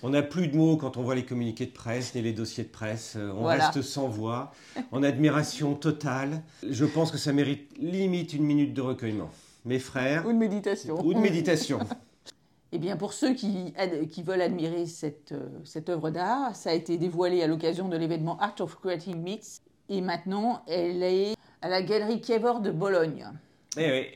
on 0.04 0.10
n'a 0.10 0.24
plus 0.24 0.48
de 0.48 0.58
mots 0.58 0.76
quand 0.78 0.98
on 0.98 1.04
voit 1.04 1.16
les 1.16 1.24
communiqués 1.26 1.68
de 1.68 1.72
presse 1.72 2.14
ni 2.16 2.22
les 2.24 2.34
dossiers 2.34 2.64
de 2.66 2.70
presse. 2.70 3.14
Euh, 3.16 3.32
On 3.38 3.42
Voilà. 3.44 3.68
reste 3.70 3.84
sans 3.84 4.08
voix, 4.08 4.52
en 4.92 5.04
admiration 5.04 5.76
totale. 5.76 6.42
Je 6.68 6.84
pense 6.84 7.12
que 7.12 7.18
ça 7.20 7.32
mérite 7.32 7.70
limite 7.78 8.34
une 8.34 8.44
minute 8.44 8.74
de 8.74 8.82
recueillement. 8.82 9.30
Mes 9.66 9.80
frères, 9.80 10.26
Ou 10.26 10.34
de 10.34 10.38
méditation. 10.38 11.00
ou 11.06 11.14
de 11.14 11.20
méditation. 11.20 11.80
Eh 12.74 12.80
bien, 12.80 12.96
pour 12.96 13.12
ceux 13.12 13.34
qui, 13.34 13.74
qui 14.10 14.24
veulent 14.24 14.42
admirer 14.42 14.86
cette, 14.86 15.34
euh, 15.34 15.50
cette 15.66 15.90
œuvre 15.90 16.10
d'art, 16.10 16.56
ça 16.56 16.70
a 16.70 16.74
été 16.74 16.98
dévoilé 16.98 17.44
à 17.44 17.48
l'occasion 17.48 17.90
de 17.90 17.98
l'événement 17.98 18.38
Art 18.40 18.56
of 18.62 18.80
Creating 18.80 19.22
Meets. 19.22 19.60
Et 19.90 20.00
maintenant, 20.00 20.64
elle 20.70 21.04
est 21.04 21.36
à 21.62 21.68
la 21.68 21.82
galerie 21.82 22.22
Kiever 22.22 22.62
de 22.64 22.72
Bologne. 22.72 23.28
Eh 23.76 23.92
oui, 23.92 24.08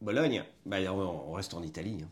Bologne, 0.00 0.44
bah, 0.64 0.76
on 0.92 1.00
on 1.28 1.32
reste 1.32 1.54
en 1.54 1.62
Italie. 1.64 2.04
hein. 2.04 2.08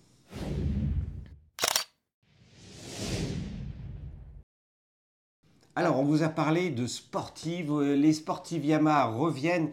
Alors, 5.74 5.98
on 5.98 6.04
vous 6.04 6.22
a 6.22 6.28
parlé 6.28 6.70
de 6.70 6.86
sportives. 6.86 7.70
euh, 7.72 7.94
Les 7.96 8.12
sportives 8.12 8.64
Yamaha 8.64 9.06
reviennent 9.06 9.70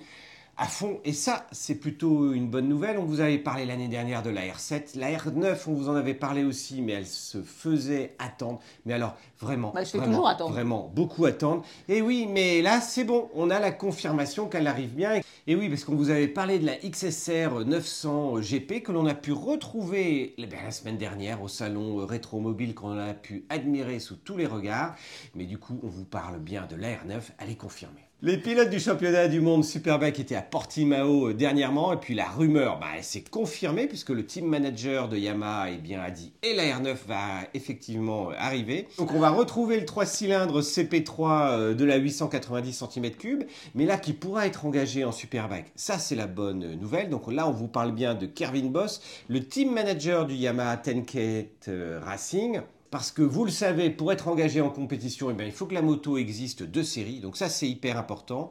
à 0.60 0.66
fond. 0.66 1.00
Et 1.06 1.13
ça, 1.13 1.48
c'est 1.54 1.75
plutôt 1.75 2.34
une 2.34 2.50
bonne 2.50 2.68
nouvelle. 2.68 2.98
On 3.00 3.06
vous 3.06 3.22
avait 3.22 3.38
parlé 3.38 3.66
l'année 3.66 3.88
dernière 3.88 4.22
de 4.22 4.30
la 4.30 4.42
R7. 4.42 5.00
La 5.00 5.10
R9, 5.12 5.58
on 5.68 5.74
vous 5.74 5.89
en 5.89 5.96
avait 5.96 6.13
parlé 6.13 6.44
aussi, 6.44 6.82
mais 6.82 6.92
elle 6.92 7.08
se 7.08 7.42
faisait 7.42 8.16
attendre. 8.20 8.60
Mais 8.86 8.94
alors, 8.94 9.16
vraiment, 9.39 9.72
Bah, 9.74 9.86
je 9.86 9.92
vraiment, 9.96 10.06
toujours 10.08 10.28
attendre. 10.28 10.51
vraiment, 10.51 10.92
beaucoup 10.94 11.25
attendre. 11.25 11.63
Et 11.88 12.01
oui, 12.01 12.28
mais 12.30 12.62
là, 12.62 12.82
c'est 12.82 13.06
bon. 13.06 13.30
On 13.34 13.50
a 13.50 13.60
la 13.60 13.72
confirmation 13.72 14.48
qu'elle 14.48 14.68
arrive 14.68 14.94
bien. 14.94 15.22
Et 15.48 15.56
oui, 15.56 15.70
parce 15.70 15.86
qu'on 15.86 15.96
vous 15.96 16.10
avait 16.10 16.28
parlé 16.28 16.60
de 16.60 16.66
la 16.66 16.75
XSR 16.75 17.66
900 17.66 18.39
GP 18.42 18.84
que 18.84 18.92
l'on 18.92 19.06
a 19.06 19.16
pu 19.16 19.32
retrouver 19.32 20.36
eh 20.38 20.46
bien, 20.46 20.60
la 20.63 20.72
semaine 20.72 20.98
dernière 20.98 21.42
au 21.42 21.48
salon 21.48 22.06
Rétromobile 22.06 22.75
qu'on 22.75 22.98
a 23.00 23.13
pu 23.13 23.46
admirer 23.50 24.00
sous 24.00 24.18
tous 24.18 24.36
les 24.36 24.46
regards. 24.46 24.94
Mais 25.36 25.46
du 25.46 25.58
coup, 25.58 25.80
on 25.84 25.88
vous 25.88 26.06
parle 26.06 26.38
bien 26.39 26.66
de 26.68 26.75
la 26.75 26.89
R9. 26.89 27.22
Elle 27.39 27.50
est 27.50 27.56
confirmée. 27.56 28.09
Les 28.21 28.35
pilotes 28.35 28.69
du 28.69 28.81
championnat 28.81 29.29
du 29.29 29.39
monde 29.39 29.63
Superbike 29.63 30.19
étaient 30.19 30.35
à 30.35 30.41
Portimao 30.41 31.29
euh, 31.29 31.33
dernièrement 31.33 31.93
et 31.93 31.95
puis 31.95 32.15
la 32.15 32.27
rumeur 32.27 32.77
bah, 32.77 32.88
elle 32.97 33.03
s'est 33.05 33.23
confirmée 33.23 33.88
puisque 33.88 34.09
le 34.09 34.25
team 34.25 34.45
manager 34.45 35.07
de 35.07 35.15
Yamaha 35.15 35.71
eh 35.71 35.77
bien, 35.77 36.01
a 36.01 36.11
dit 36.11 36.33
et 36.43 36.53
la 36.53 36.63
R9 36.63 36.97
va 37.07 37.19
effectivement 37.53 38.29
euh, 38.29 38.33
arriver. 38.38 38.89
Donc 38.97 39.13
on 39.13 39.19
va 39.19 39.29
retrouver 39.29 39.79
le 39.79 39.85
3 39.85 40.05
cylindres 40.05 40.59
CP3 40.61 41.51
euh, 41.51 41.73
de 41.73 41.85
la 41.85 41.95
890 41.95 42.83
cm3 42.83 43.45
mais 43.73 43.85
là 43.85 43.95
qui 43.95 44.11
pourra 44.11 44.47
être 44.47 44.65
engagé 44.65 45.05
en 45.05 45.13
Superbike. 45.13 45.67
Ça 45.77 45.97
c'est 45.97 46.15
la 46.15 46.27
bonne 46.27 46.75
nouvelle. 46.75 47.09
Donc 47.09 47.31
là 47.31 47.47
on 47.47 47.51
vous 47.51 47.69
parle 47.69 47.93
bien 47.93 48.15
de 48.15 48.25
Kervin 48.25 48.65
Boss, 48.65 49.01
le 49.29 49.41
team 49.45 49.71
manager 49.73 50.25
du 50.25 50.33
Yamaha 50.33 50.75
Tenket 50.75 51.71
Racing. 52.03 52.59
Parce 52.91 53.12
que 53.12 53.22
vous 53.22 53.46
le 53.46 53.51
savez, 53.51 53.91
pour 53.91 54.12
être 54.12 54.27
engagé 54.27 54.62
en 54.62 54.69
compétition, 54.69 55.29
eh 55.29 55.34
bien, 55.34 55.46
il 55.46 55.51
faut 55.51 55.67
que 55.67 55.75
la 55.75 55.84
moto 55.84 56.17
existe 56.17 56.63
de 56.63 56.81
série. 56.81 57.19
Donc 57.19 57.38
ça, 57.38 57.48
c'est 57.48 57.69
hyper 57.69 57.98
important. 57.98 58.50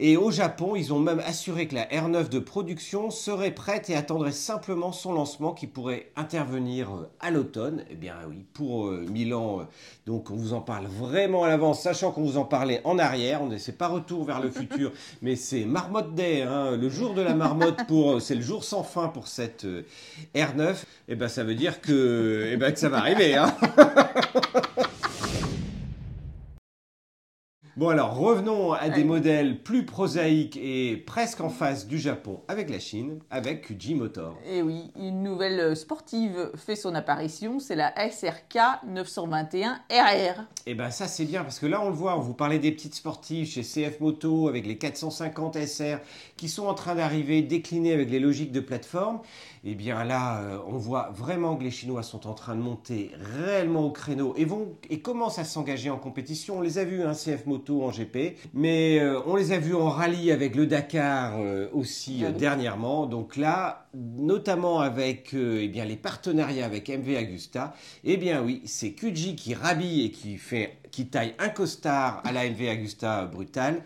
Et 0.00 0.16
au 0.16 0.30
Japon, 0.30 0.76
ils 0.76 0.92
ont 0.92 1.00
même 1.00 1.18
assuré 1.26 1.66
que 1.66 1.74
la 1.74 1.84
R9 1.86 2.28
de 2.28 2.38
production 2.38 3.10
serait 3.10 3.50
prête 3.50 3.90
et 3.90 3.96
attendrait 3.96 4.30
simplement 4.30 4.92
son 4.92 5.12
lancement 5.12 5.52
qui 5.52 5.66
pourrait 5.66 6.12
intervenir 6.14 6.94
euh, 6.94 7.10
à 7.18 7.32
l'automne. 7.32 7.84
Eh 7.90 7.96
bien 7.96 8.14
oui, 8.28 8.44
pour 8.52 8.86
euh, 8.86 9.04
Milan, 9.10 9.58
euh, 9.58 9.62
donc 10.06 10.30
on 10.30 10.36
vous 10.36 10.52
en 10.52 10.60
parle 10.60 10.86
vraiment 10.86 11.42
à 11.42 11.48
l'avance, 11.48 11.82
sachant 11.82 12.12
qu'on 12.12 12.22
vous 12.22 12.38
en 12.38 12.44
parlait 12.44 12.80
en 12.84 12.96
arrière. 12.96 13.42
On 13.42 13.50
c'est 13.58 13.76
pas 13.76 13.88
retour 13.88 14.24
vers 14.24 14.40
le 14.40 14.50
futur, 14.50 14.92
mais 15.22 15.34
c'est 15.34 15.64
Marmotte 15.64 16.14
Day, 16.14 16.42
hein, 16.42 16.76
le 16.76 16.88
jour 16.88 17.12
de 17.14 17.22
la 17.22 17.34
marmotte 17.34 17.84
pour, 17.88 18.22
c'est 18.22 18.36
le 18.36 18.42
jour 18.42 18.62
sans 18.62 18.84
fin 18.84 19.08
pour 19.08 19.26
cette 19.26 19.66
R9. 20.36 20.76
Eh 21.08 21.16
ben 21.16 21.26
ça 21.26 21.42
veut 21.42 21.56
dire 21.56 21.80
que, 21.80 22.50
eh 22.52 22.56
ben, 22.56 22.70
que 22.72 22.78
ça 22.78 22.88
va 22.88 22.98
arriver. 22.98 23.34
Hein. 23.34 23.52
Bon 27.78 27.90
alors 27.90 28.16
revenons 28.16 28.72
à 28.72 28.88
des 28.88 29.04
modèles 29.04 29.62
plus 29.62 29.86
prosaïques 29.86 30.56
et 30.60 30.96
presque 30.96 31.40
en 31.40 31.48
face 31.48 31.86
du 31.86 31.96
Japon 31.96 32.40
avec 32.48 32.70
la 32.70 32.80
Chine, 32.80 33.20
avec 33.30 33.68
Kuji 33.68 33.94
Motor. 33.94 34.34
Et 34.50 34.62
oui, 34.62 34.90
une 34.96 35.22
nouvelle 35.22 35.76
sportive 35.76 36.50
fait 36.56 36.74
son 36.74 36.96
apparition, 36.96 37.60
c'est 37.60 37.76
la 37.76 37.94
SRK 38.10 38.82
921 38.88 39.74
RR. 39.92 40.42
Et 40.66 40.74
ben 40.74 40.90
ça 40.90 41.06
c'est 41.06 41.24
bien 41.24 41.44
parce 41.44 41.60
que 41.60 41.66
là 41.66 41.80
on 41.80 41.90
le 41.90 41.94
voit, 41.94 42.18
on 42.18 42.20
vous 42.20 42.34
parlait 42.34 42.58
des 42.58 42.72
petites 42.72 42.96
sportives 42.96 43.46
chez 43.46 43.62
CF 43.62 44.00
Moto 44.00 44.48
avec 44.48 44.66
les 44.66 44.76
450 44.76 45.64
SR 45.64 45.98
qui 46.36 46.48
sont 46.48 46.66
en 46.66 46.74
train 46.74 46.96
d'arriver 46.96 47.42
déclinées 47.42 47.92
avec 47.92 48.10
les 48.10 48.18
logiques 48.18 48.50
de 48.50 48.58
plateforme. 48.58 49.20
Et 49.62 49.76
bien 49.76 50.02
là 50.02 50.40
euh, 50.40 50.58
on 50.66 50.78
voit 50.78 51.10
vraiment 51.14 51.54
que 51.54 51.62
les 51.62 51.70
Chinois 51.70 52.02
sont 52.02 52.26
en 52.26 52.34
train 52.34 52.56
de 52.56 52.60
monter 52.60 53.12
réellement 53.36 53.84
au 53.84 53.92
créneau 53.92 54.34
et 54.36 54.44
vont 54.44 54.66
et 54.90 54.98
commencent 54.98 55.38
à 55.38 55.44
s'engager 55.44 55.90
en 55.90 55.98
compétition. 55.98 56.58
On 56.58 56.60
les 56.60 56.78
a 56.78 56.84
vus, 56.84 57.04
hein, 57.04 57.12
CF 57.12 57.46
Moto 57.46 57.67
en 57.70 57.90
GP. 57.90 58.36
Mais 58.54 58.98
euh, 58.98 59.20
on 59.26 59.36
les 59.36 59.52
a 59.52 59.58
vus 59.58 59.74
en 59.74 59.88
rallye 59.88 60.32
avec 60.32 60.54
le 60.54 60.66
Dakar 60.66 61.38
euh, 61.38 61.68
aussi 61.72 62.24
euh, 62.24 62.30
dernièrement. 62.30 63.06
Donc 63.06 63.36
là, 63.36 63.86
notamment 63.94 64.80
avec 64.80 65.34
eh 65.34 65.68
bien, 65.68 65.84
les 65.84 65.96
partenariats 65.96 66.66
avec 66.66 66.88
MV 66.88 67.16
Agusta, 67.16 67.74
eh 68.04 68.16
bien 68.16 68.42
oui, 68.42 68.62
c'est 68.64 68.92
Kuji 68.92 69.36
qui 69.36 69.54
rhabille 69.54 70.06
et 70.06 70.10
qui, 70.10 70.36
fait, 70.36 70.78
qui 70.90 71.06
taille 71.06 71.34
un 71.38 71.48
costard 71.48 72.22
à 72.24 72.32
la 72.32 72.48
MV 72.48 72.68
Agusta 72.68 73.26
brutale. 73.26 73.82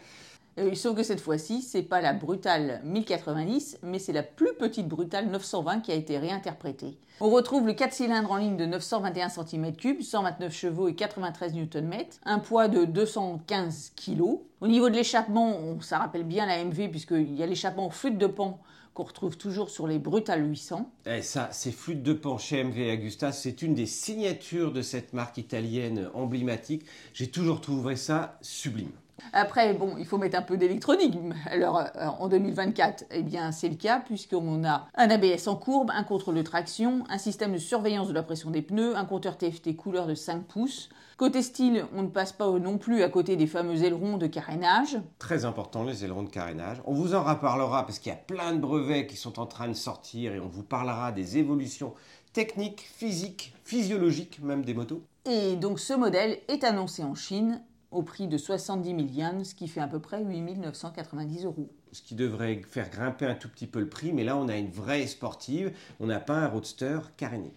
Sauf 0.75 0.97
que 0.97 1.02
cette 1.02 1.21
fois-ci, 1.21 1.62
c'est 1.62 1.82
pas 1.82 2.00
la 2.00 2.12
brutale 2.12 2.80
1090, 2.85 3.78
mais 3.82 3.99
c'est 3.99 4.12
la 4.12 4.23
plus 4.23 4.54
petite 4.59 4.88
brutale 4.88 5.28
920 5.28 5.80
qui 5.80 5.92
a 5.92 5.94
été 5.94 6.18
réinterprétée. 6.18 6.99
On 7.21 7.30
retrouve 7.30 7.66
le 7.66 7.75
4 7.75 7.92
cylindres 7.92 8.32
en 8.32 8.37
ligne 8.37 8.56
de 8.56 8.66
921 8.66 9.28
cm3, 9.28 10.02
129 10.02 10.52
chevaux 10.52 10.88
et 10.88 10.94
93 10.94 11.54
Nm, 11.54 11.94
un 12.25 12.38
poids 12.38 12.68
de 12.68 12.85
215 12.85 13.92
kg. 13.97 14.23
Au 14.61 14.66
niveau 14.66 14.90
de 14.90 14.97
l'échappement, 14.97 15.80
ça 15.80 15.99
rappelle 15.99 16.25
bien 16.25 16.47
la 16.47 16.64
MV 16.64 16.88
puisqu'il 16.88 17.35
y 17.35 17.42
a 17.42 17.47
l'échappement 17.47 17.90
flûte 17.90 18.18
de 18.18 18.26
pan 18.26 18.61
qu'on 18.94 19.04
retrouve 19.04 19.38
toujours 19.38 19.71
sur 19.71 19.87
les 19.87 19.99
Brutal 19.99 20.47
800. 20.47 20.90
Et 21.06 21.18
eh, 21.18 21.23
ça, 21.23 21.49
ces 21.50 21.73
flûtes 21.73 22.02
de 22.02 22.12
pan 22.12 22.37
chez 22.37 22.62
MV 22.62 22.90
Agusta, 22.90 23.32
c'est 23.32 23.62
une 23.62 23.75
des 23.75 23.87
signatures 23.87 24.73
de 24.73 24.82
cette 24.82 25.12
marque 25.14 25.38
italienne 25.38 26.11
emblématique. 26.14 26.85
J'ai 27.14 27.30
toujours 27.30 27.61
trouvé 27.61 27.97
ça 27.97 28.38
sublime. 28.42 28.90
Après, 29.32 29.72
bon, 29.74 29.94
il 29.98 30.06
faut 30.06 30.18
mettre 30.18 30.38
un 30.38 30.42
peu 30.42 30.56
d'électronique. 30.56 31.14
Alors, 31.46 31.78
euh, 31.78 32.06
en 32.18 32.28
2024, 32.28 33.04
eh 33.10 33.22
bien, 33.22 33.52
c'est 33.52 33.68
le 33.68 33.76
cas, 33.76 34.00
puisqu'on 34.00 34.64
a 34.64 34.86
un 34.94 35.10
ABS 35.10 35.48
en 35.48 35.56
courbe, 35.56 35.90
un 35.94 36.04
contrôle 36.04 36.34
de 36.34 36.42
traction, 36.42 37.04
un 37.08 37.18
système 37.18 37.52
de 37.52 37.58
surveillance 37.58 38.08
de 38.08 38.12
la 38.12 38.22
pression 38.22 38.50
des 38.50 38.62
pneus, 38.62 38.96
un 38.96 39.04
compteur 39.04 39.36
TFT 39.38 39.76
couleur 39.76 40.06
de 40.06 40.14
5 40.14 40.44
pouces. 40.44 40.90
Côté 41.16 41.42
style, 41.42 41.84
on 41.94 42.02
ne 42.02 42.08
passe 42.08 42.32
pas 42.32 42.50
non 42.50 42.78
plus 42.78 43.02
à 43.02 43.08
côté 43.08 43.36
des 43.36 43.46
fameux 43.46 43.84
ailerons 43.84 44.16
de 44.16 44.26
carénage. 44.26 44.98
Très 45.18 45.44
important, 45.44 45.84
les 45.84 46.04
ailerons 46.04 46.24
de 46.24 46.28
carénage. 46.28 46.78
On 46.84 46.94
vous 46.94 47.14
en 47.14 47.22
reparlera 47.22 47.86
parce 47.86 47.98
qu'il 47.98 48.10
y 48.10 48.14
a 48.14 48.18
plein 48.18 48.52
de 48.52 48.58
brevets 48.58 49.06
qui 49.06 49.16
sont 49.16 49.38
en 49.38 49.46
train 49.46 49.68
de 49.68 49.74
sortir 49.74 50.34
et 50.34 50.40
on 50.40 50.48
vous 50.48 50.64
parlera 50.64 51.12
des 51.12 51.38
évolutions 51.38 51.94
techniques, 52.32 52.80
physiques, 52.80 53.54
physiologiques 53.64 54.40
même 54.42 54.64
des 54.64 54.74
motos. 54.74 55.02
Et 55.24 55.54
donc 55.56 55.78
ce 55.78 55.92
modèle 55.92 56.38
est 56.48 56.64
annoncé 56.64 57.04
en 57.04 57.14
Chine 57.14 57.62
au 57.92 58.02
prix 58.02 58.26
de 58.26 58.37
70 58.37 58.88
000 58.88 59.00
yens, 59.12 59.50
ce 59.50 59.54
qui 59.54 59.68
fait 59.68 59.80
à 59.80 59.87
peu 59.87 60.00
près 60.00 60.22
8 60.25 60.58
990 60.58 61.44
euros. 61.44 61.70
Ce 61.92 62.02
qui 62.02 62.14
devrait 62.14 62.62
faire 62.66 62.90
grimper 62.90 63.26
un 63.26 63.34
tout 63.34 63.49
petit 63.49 63.66
peu 63.66 63.80
le 63.80 63.88
prix, 63.88 64.12
mais 64.12 64.25
là 64.25 64.37
on 64.37 64.49
a 64.49 64.56
une 64.56 64.70
vraie 64.70 65.06
sportive, 65.06 65.72
on 66.00 66.06
n'a 66.06 66.20
pas 66.20 66.38
un 66.38 66.49
roadster 66.49 66.99
caréné. 67.16 67.52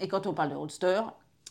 Et 0.00 0.08
quand 0.08 0.26
on 0.26 0.34
parle 0.34 0.50
de 0.50 0.56
roadster, 0.56 1.02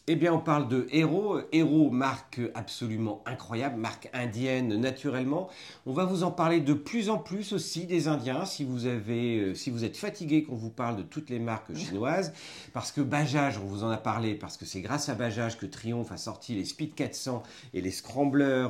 eh 0.07 0.15
bien, 0.15 0.33
on 0.33 0.39
parle 0.39 0.67
de 0.67 0.87
Hero. 0.91 1.39
Hero, 1.51 1.91
marque 1.91 2.41
absolument 2.55 3.21
incroyable, 3.27 3.77
marque 3.79 4.09
indienne 4.13 4.75
naturellement. 4.75 5.47
On 5.85 5.93
va 5.93 6.05
vous 6.05 6.23
en 6.23 6.31
parler 6.31 6.59
de 6.59 6.73
plus 6.73 7.09
en 7.09 7.19
plus 7.19 7.53
aussi 7.53 7.85
des 7.85 8.07
Indiens, 8.07 8.45
si 8.45 8.63
vous, 8.63 8.87
avez, 8.87 9.37
euh, 9.37 9.55
si 9.55 9.69
vous 9.69 9.85
êtes 9.85 9.95
fatigué 9.95 10.43
qu'on 10.43 10.55
vous 10.55 10.71
parle 10.71 10.97
de 10.97 11.03
toutes 11.03 11.29
les 11.29 11.37
marques 11.37 11.75
chinoises. 11.75 12.33
Parce 12.73 12.91
que 12.91 13.01
Bajaj, 13.01 13.59
on 13.59 13.65
vous 13.65 13.83
en 13.83 13.91
a 13.91 13.97
parlé, 13.97 14.33
parce 14.33 14.57
que 14.57 14.65
c'est 14.65 14.81
grâce 14.81 15.07
à 15.07 15.13
Bajaj 15.13 15.57
que 15.59 15.67
Triumph 15.67 16.11
a 16.11 16.17
sorti 16.17 16.55
les 16.55 16.65
Speed 16.65 16.95
400 16.95 17.43
et 17.75 17.81
les 17.81 17.91
Scrambler 17.91 18.67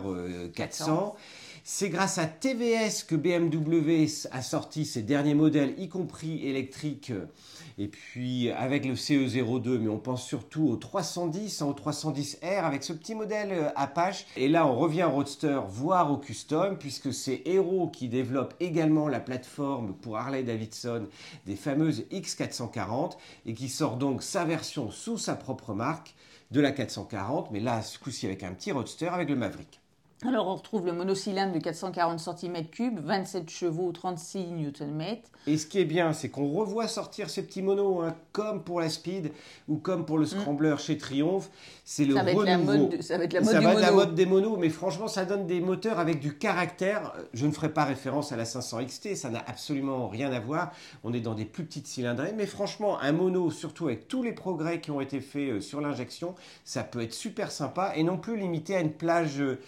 400. 0.54 1.16
Euh, 1.16 1.20
c'est 1.64 1.90
grâce 1.90 2.18
à 2.18 2.26
TVS 2.26 3.04
que 3.08 3.16
BMW 3.16 4.06
a 4.32 4.42
sorti 4.42 4.84
ses 4.84 5.02
derniers 5.02 5.36
modèles, 5.36 5.76
y 5.78 5.88
compris 5.88 6.46
électriques 6.46 7.14
et 7.82 7.88
puis 7.88 8.52
avec 8.52 8.86
le 8.86 8.94
CE02, 8.94 9.80
mais 9.80 9.90
on 9.90 9.98
pense 9.98 10.24
surtout 10.24 10.68
au 10.68 10.76
310, 10.76 11.62
hein, 11.62 11.66
au 11.66 11.74
310R 11.74 12.64
avec 12.64 12.84
ce 12.84 12.94
petit 12.94 13.16
modèle 13.16 13.52
euh, 13.52 13.70
Apache. 13.76 14.28
Et 14.38 14.48
là, 14.48 14.68
on 14.68 14.76
revient 14.76 15.04
au 15.04 15.10
Roadster, 15.10 15.60
voire 15.68 16.12
au 16.12 16.18
Custom, 16.18 16.78
puisque 16.78 17.12
c'est 17.12 17.42
Hero 17.46 17.88
qui 17.88 18.08
développe 18.08 18.54
également 18.60 19.08
la 19.08 19.20
plateforme 19.20 19.94
pour 19.96 20.18
Harley 20.18 20.44
Davidson 20.44 21.08
des 21.48 21.56
fameuses 21.56 22.06
X440 22.12 23.14
et 23.48 23.54
qui 23.56 23.68
sort 23.68 23.98
donc 23.98 24.22
sa 24.22 24.46
version 24.46 24.92
sous 24.92 25.18
sa 25.18 25.36
propre 25.36 25.74
marque 25.74 26.14
de 26.52 26.62
la 26.62 26.72
440, 26.72 27.50
mais 27.50 27.62
là, 27.62 27.82
ce 27.82 27.98
coup-ci 27.98 28.28
avec 28.28 28.44
un 28.44 28.54
petit 28.54 28.72
Roadster 28.72 29.08
avec 29.08 29.30
le 29.30 29.36
Maverick. 29.36 29.81
Alors 30.24 30.48
on 30.48 30.56
retrouve 30.56 30.86
le 30.86 30.94
monocylindre 30.94 31.52
de 31.52 31.58
440 31.58 32.20
cm3, 32.20 33.00
27 33.00 33.50
chevaux, 33.50 33.92
36 33.92 34.52
Nm. 34.52 35.02
Et 35.48 35.58
ce 35.58 35.66
qui 35.66 35.80
est 35.80 35.86
bien, 35.86 36.14
c'est 36.14 36.30
qu'on 36.30 36.48
revoit 36.52 36.88
sortir 36.88 37.32
ces 37.32 37.42
petits 37.42 37.64
monos, 37.64 38.02
hein, 38.04 38.16
comme 38.32 38.64
pour 38.64 38.80
la 38.80 38.90
Speed 38.90 39.32
ou 39.68 39.78
comme 39.78 40.06
pour 40.06 40.20
le 40.20 40.26
mm. 40.26 40.28
Scrambler 40.28 40.76
chez 40.78 41.00
Triumph. 41.00 41.50
C'est 41.84 42.06
le 42.06 42.14
ça 42.14 42.22
va 42.22 42.32
renouveau. 42.34 42.92
ça 43.02 43.18
va 43.18 43.24
être 43.24 43.34
la 43.34 43.42
mode, 43.42 43.52
ça 43.52 43.60
va 43.60 43.72
être 43.74 43.82
la 43.82 43.92
mode 43.92 44.14
des 44.14 44.28
monos, 44.28 44.58
mais 44.58 44.70
franchement, 44.70 45.08
ça 45.08 45.26
donne 45.26 45.48
des 45.48 45.60
moteurs 45.60 45.98
avec 45.98 46.20
du 46.20 46.38
caractère. 46.38 47.14
Je 47.34 47.48
ne 47.48 47.52
ferai 47.52 47.74
pas 47.74 47.84
référence 47.84 48.32
à 48.32 48.38
la 48.38 48.46
500 48.46 48.86
XT, 48.86 49.16
ça 49.16 49.32
n'a 49.32 49.44
absolument 49.48 50.08
rien 50.08 50.32
à 50.32 50.40
voir. 50.40 50.72
On 51.04 51.14
est 51.14 51.20
dans 51.20 51.34
des 51.34 51.46
plus 51.46 51.66
petites 51.66 51.88
cylindrées, 51.88 52.36
mais 52.38 52.46
franchement, 52.46 53.00
un 53.00 53.12
mono, 53.12 53.50
surtout 53.50 53.88
avec 53.88 54.08
tous 54.08 54.22
les 54.22 54.34
progrès 54.34 54.80
qui 54.80 54.92
ont 54.92 55.02
été 55.02 55.20
faits 55.20 55.50
euh, 55.50 55.62
sur 55.62 55.82
l'injection, 55.82 56.36
ça 56.64 56.84
peut 56.84 57.02
être 57.02 57.14
super 57.14 57.52
sympa 57.52 57.94
et 57.96 58.04
non 58.04 58.18
plus 58.20 58.38
limité 58.38 58.76
à 58.76 58.82
une 58.82 58.94
plage 58.94 59.42
euh, 59.42 59.60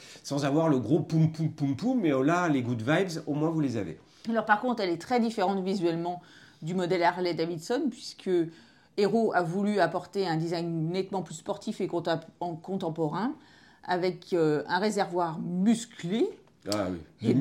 sans 0.44 0.48
avoir 0.48 0.70
le 0.70 0.80
gros 0.80 1.00
poum 1.00 1.32
poum 1.32 1.50
poum 1.52 1.76
poum, 1.76 2.02
mais 2.02 2.14
oh 2.14 2.24
là, 2.24 2.50
les 2.50 2.62
good 2.62 2.82
vibes, 2.82 3.24
au 3.28 3.34
moins 3.34 3.50
vous 3.50 3.62
les 3.62 3.78
avez. 3.78 4.00
Alors 4.30 4.46
par 4.46 4.60
contre, 4.62 4.82
elle 4.82 4.90
est 4.90 5.02
très 5.02 5.20
différente 5.20 5.64
visuellement 5.64 6.22
du 6.62 6.74
modèle 6.74 7.04
Harley 7.04 7.34
Davidson, 7.34 7.88
puisque 7.90 8.30
Hero 8.98 9.34
a 9.34 9.42
voulu 9.42 9.80
apporter 9.80 10.28
un 10.28 10.38
design 10.38 10.90
nettement 10.90 11.24
plus 11.24 11.36
sportif 11.36 11.82
et 11.82 11.88
contemporain, 11.88 13.34
avec 13.86 14.34
euh, 14.34 14.64
un 14.68 14.80
réservoir 14.80 15.40
musclé. 15.40 16.30
Ah 16.72 16.88
oui, 17.22 17.34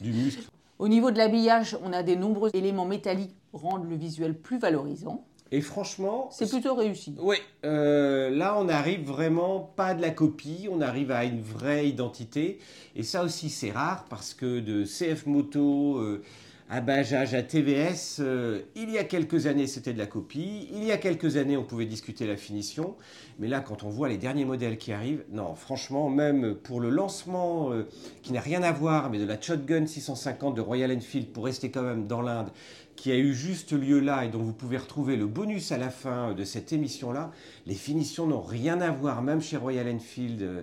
du, 0.00 0.12
muscle, 0.12 0.48
Au 0.78 0.88
niveau 0.88 1.10
de 1.10 1.18
l'habillage, 1.18 1.76
on 1.84 1.92
a 1.92 2.02
des 2.02 2.16
nombreux 2.16 2.50
éléments 2.54 2.86
métalliques 2.86 3.36
rendent 3.52 3.88
le 3.88 3.96
visuel 3.96 4.36
plus 4.36 4.58
valorisant. 4.58 5.24
Et 5.54 5.60
franchement, 5.60 6.28
c'est 6.32 6.50
plutôt 6.50 6.74
réussi. 6.74 7.14
Oui, 7.20 7.36
euh, 7.64 8.28
là 8.28 8.56
on 8.58 8.68
arrive 8.68 9.06
vraiment 9.06 9.60
pas 9.76 9.94
de 9.94 10.02
la 10.02 10.10
copie, 10.10 10.66
on 10.68 10.80
arrive 10.80 11.12
à 11.12 11.24
une 11.24 11.42
vraie 11.42 11.88
identité. 11.88 12.58
Et 12.96 13.04
ça 13.04 13.22
aussi 13.22 13.50
c'est 13.50 13.70
rare 13.70 14.06
parce 14.10 14.34
que 14.34 14.58
de 14.58 14.82
CF 14.82 15.26
Moto 15.26 15.98
euh, 15.98 16.24
à 16.70 16.80
Bajaj, 16.80 17.34
à 17.34 17.42
TVS. 17.42 18.18
euh, 18.20 18.62
il 18.74 18.90
y 18.90 18.98
a 18.98 19.04
quelques 19.04 19.46
années, 19.46 19.66
c'était 19.66 19.92
de 19.92 19.98
la 19.98 20.06
copie. 20.06 20.68
Il 20.72 20.82
y 20.82 20.90
a 20.92 20.96
quelques 20.96 21.36
années, 21.36 21.56
on 21.56 21.62
pouvait 21.62 21.84
discuter 21.84 22.26
la 22.26 22.36
finition. 22.36 22.96
Mais 23.38 23.48
là, 23.48 23.60
quand 23.60 23.82
on 23.82 23.90
voit 23.90 24.08
les 24.08 24.16
derniers 24.16 24.44
modèles 24.46 24.78
qui 24.78 24.90
arrivent, 24.92 25.24
non, 25.30 25.54
franchement, 25.54 26.08
même 26.08 26.54
pour 26.54 26.80
le 26.80 26.88
lancement 26.88 27.70
euh, 27.70 27.86
qui 28.22 28.32
n'a 28.32 28.40
rien 28.40 28.62
à 28.62 28.72
voir, 28.72 29.10
mais 29.10 29.18
de 29.18 29.26
la 29.26 29.40
Shotgun 29.40 29.86
650 29.86 30.56
de 30.56 30.60
Royal 30.60 30.90
Enfield, 30.90 31.28
pour 31.28 31.44
rester 31.44 31.70
quand 31.70 31.82
même 31.82 32.06
dans 32.06 32.22
l'Inde, 32.22 32.48
qui 32.96 33.10
a 33.12 33.16
eu 33.16 33.34
juste 33.34 33.72
lieu 33.72 34.00
là 34.00 34.24
et 34.24 34.28
dont 34.28 34.42
vous 34.42 34.52
pouvez 34.52 34.78
retrouver 34.78 35.16
le 35.16 35.26
bonus 35.26 35.72
à 35.72 35.78
la 35.78 35.90
fin 35.90 36.32
de 36.32 36.44
cette 36.44 36.72
émission-là, 36.72 37.30
les 37.66 37.74
finitions 37.74 38.26
n'ont 38.26 38.42
rien 38.42 38.80
à 38.80 38.90
voir, 38.90 39.22
même 39.22 39.40
chez 39.40 39.56
Royal 39.56 39.88
Enfield, 39.88 40.42
euh, 40.42 40.62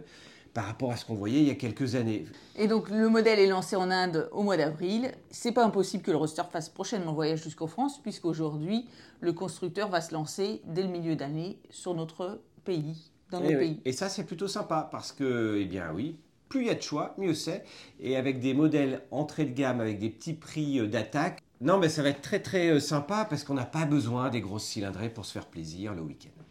par 0.54 0.66
rapport 0.66 0.92
à 0.92 0.98
ce 0.98 1.06
qu'on 1.06 1.16
voyait 1.16 1.40
il 1.40 1.48
y 1.48 1.52
a 1.52 1.56
quelques 1.56 1.96
années. 1.96 2.26
Et 2.58 2.68
donc 2.68 2.90
le 2.90 3.08
modèle 3.08 3.40
est 3.40 3.48
lancé 3.48 3.76
en 3.76 3.90
Inde 3.90 4.28
au 4.34 4.44
mois 4.44 4.58
d'avril. 4.58 5.12
C'est 5.30 5.54
pas 5.54 5.64
impossible 5.64 6.04
que 6.04 6.12
le 6.12 6.18
roster 6.18 6.44
fasse 6.52 6.68
prochainement 6.70 7.12
le 7.12 7.16
voyage 7.16 7.44
jusqu'en 7.44 7.68
France, 7.68 8.02
puisqu'aujourd'hui 8.02 8.86
le 9.22 9.32
constructeur 9.34 9.90
va 9.90 10.02
se 10.02 10.14
lancer 10.14 10.62
dès 10.66 10.84
le 10.84 10.90
milieu 10.90 11.16
d'année 11.16 11.58
sur 11.70 11.94
notre 11.94 12.42
pays, 12.66 13.12
dans 13.30 13.40
Et, 13.40 13.44
notre 13.44 13.58
oui. 13.60 13.68
pays. 13.76 13.80
Et 13.86 13.94
ça, 13.94 14.10
c'est 14.10 14.26
plutôt 14.26 14.48
sympa 14.50 14.90
parce 14.92 15.12
que, 15.14 15.58
eh 15.62 15.66
bien 15.66 15.92
oui, 15.94 16.18
plus 16.50 16.62
il 16.62 16.68
y 16.68 16.70
a 16.70 16.76
de 16.76 16.82
choix, 16.82 17.16
mieux 17.18 17.34
c'est. 17.34 17.64
Et 18.02 18.18
avec 18.18 18.42
des 18.42 18.54
modèles 18.54 19.04
entrée 19.12 19.46
de 19.46 19.54
gamme, 19.54 19.80
avec 19.80 20.00
des 20.00 20.10
petits 20.10 20.34
prix 20.34 20.80
euh, 20.80 20.88
d'attaque, 20.88 21.40
non, 21.62 21.78
mais 21.78 21.90
ça 21.90 22.02
va 22.02 22.10
être 22.10 22.22
très 22.22 22.40
très 22.40 22.70
euh, 22.70 22.80
sympa 22.80 23.26
parce 23.30 23.44
qu'on 23.44 23.54
n'a 23.54 23.66
pas 23.66 23.86
besoin 23.86 24.30
des 24.30 24.42
grosses 24.42 24.66
cylindrées 24.66 25.10
pour 25.10 25.26
se 25.26 25.32
faire 25.32 25.46
plaisir 25.46 25.94
le 25.94 26.02
week-end. 26.02 26.42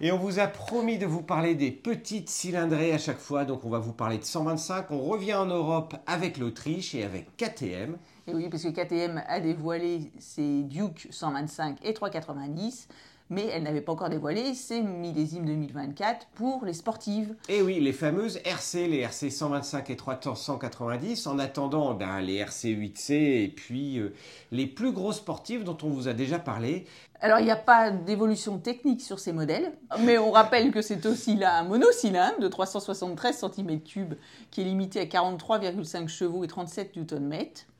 Et 0.00 0.10
on 0.10 0.18
vous 0.18 0.38
a 0.38 0.46
promis 0.46 0.98
de 0.98 1.06
vous 1.06 1.22
parler 1.22 1.54
des 1.54 1.70
petites 1.70 2.28
cylindrées 2.28 2.92
à 2.92 2.98
chaque 2.98 3.18
fois, 3.18 3.44
donc 3.44 3.64
on 3.64 3.70
va 3.70 3.78
vous 3.78 3.92
parler 3.92 4.18
de 4.18 4.24
125. 4.24 4.90
On 4.90 5.00
revient 5.00 5.34
en 5.34 5.46
Europe 5.46 5.94
avec 6.06 6.38
l'Autriche 6.38 6.94
et 6.94 7.04
avec 7.04 7.36
KTM. 7.36 7.96
Et 8.26 8.34
oui, 8.34 8.48
parce 8.48 8.62
que 8.62 8.68
KTM 8.68 9.22
a 9.26 9.40
dévoilé 9.40 10.12
ses 10.18 10.62
Duke 10.62 11.08
125 11.10 11.78
et 11.84 11.92
390, 11.92 12.88
mais 13.30 13.46
elle 13.46 13.62
n'avait 13.62 13.80
pas 13.80 13.92
encore 13.92 14.08
dévoilé 14.08 14.54
ses 14.54 14.82
millésimes 14.82 15.46
2024 15.46 16.26
pour 16.34 16.64
les 16.64 16.74
sportives. 16.74 17.34
Et 17.48 17.62
oui, 17.62 17.80
les 17.80 17.92
fameuses 17.92 18.40
RC, 18.44 18.88
les 18.88 18.98
RC 18.98 19.30
125 19.30 19.90
et 19.90 19.96
390, 19.96 21.26
en 21.26 21.38
attendant 21.38 21.94
ben, 21.94 22.20
les 22.20 22.36
RC 22.36 22.68
8C 22.68 23.12
et 23.12 23.48
puis 23.48 23.98
euh, 23.98 24.14
les 24.50 24.66
plus 24.66 24.92
gros 24.92 25.12
sportifs 25.12 25.64
dont 25.64 25.78
on 25.82 25.88
vous 25.88 26.08
a 26.08 26.12
déjà 26.12 26.38
parlé. 26.38 26.86
Alors, 27.20 27.38
il 27.38 27.44
n'y 27.44 27.52
a 27.52 27.56
pas 27.56 27.92
d'évolution 27.92 28.58
technique 28.58 29.00
sur 29.00 29.20
ces 29.20 29.32
modèles, 29.32 29.72
mais 30.00 30.18
on 30.18 30.32
rappelle 30.32 30.72
que 30.72 30.82
c'est 30.82 31.06
aussi 31.06 31.36
là 31.36 31.60
un 31.60 31.62
monocylindre 31.62 32.40
de 32.40 32.48
373 32.48 33.40
cm3 33.40 34.16
qui 34.50 34.60
est 34.60 34.64
limité 34.64 34.98
à 34.98 35.04
43,5 35.04 36.08
chevaux 36.08 36.42
et 36.42 36.48
37 36.48 36.96
Nm. 36.96 37.32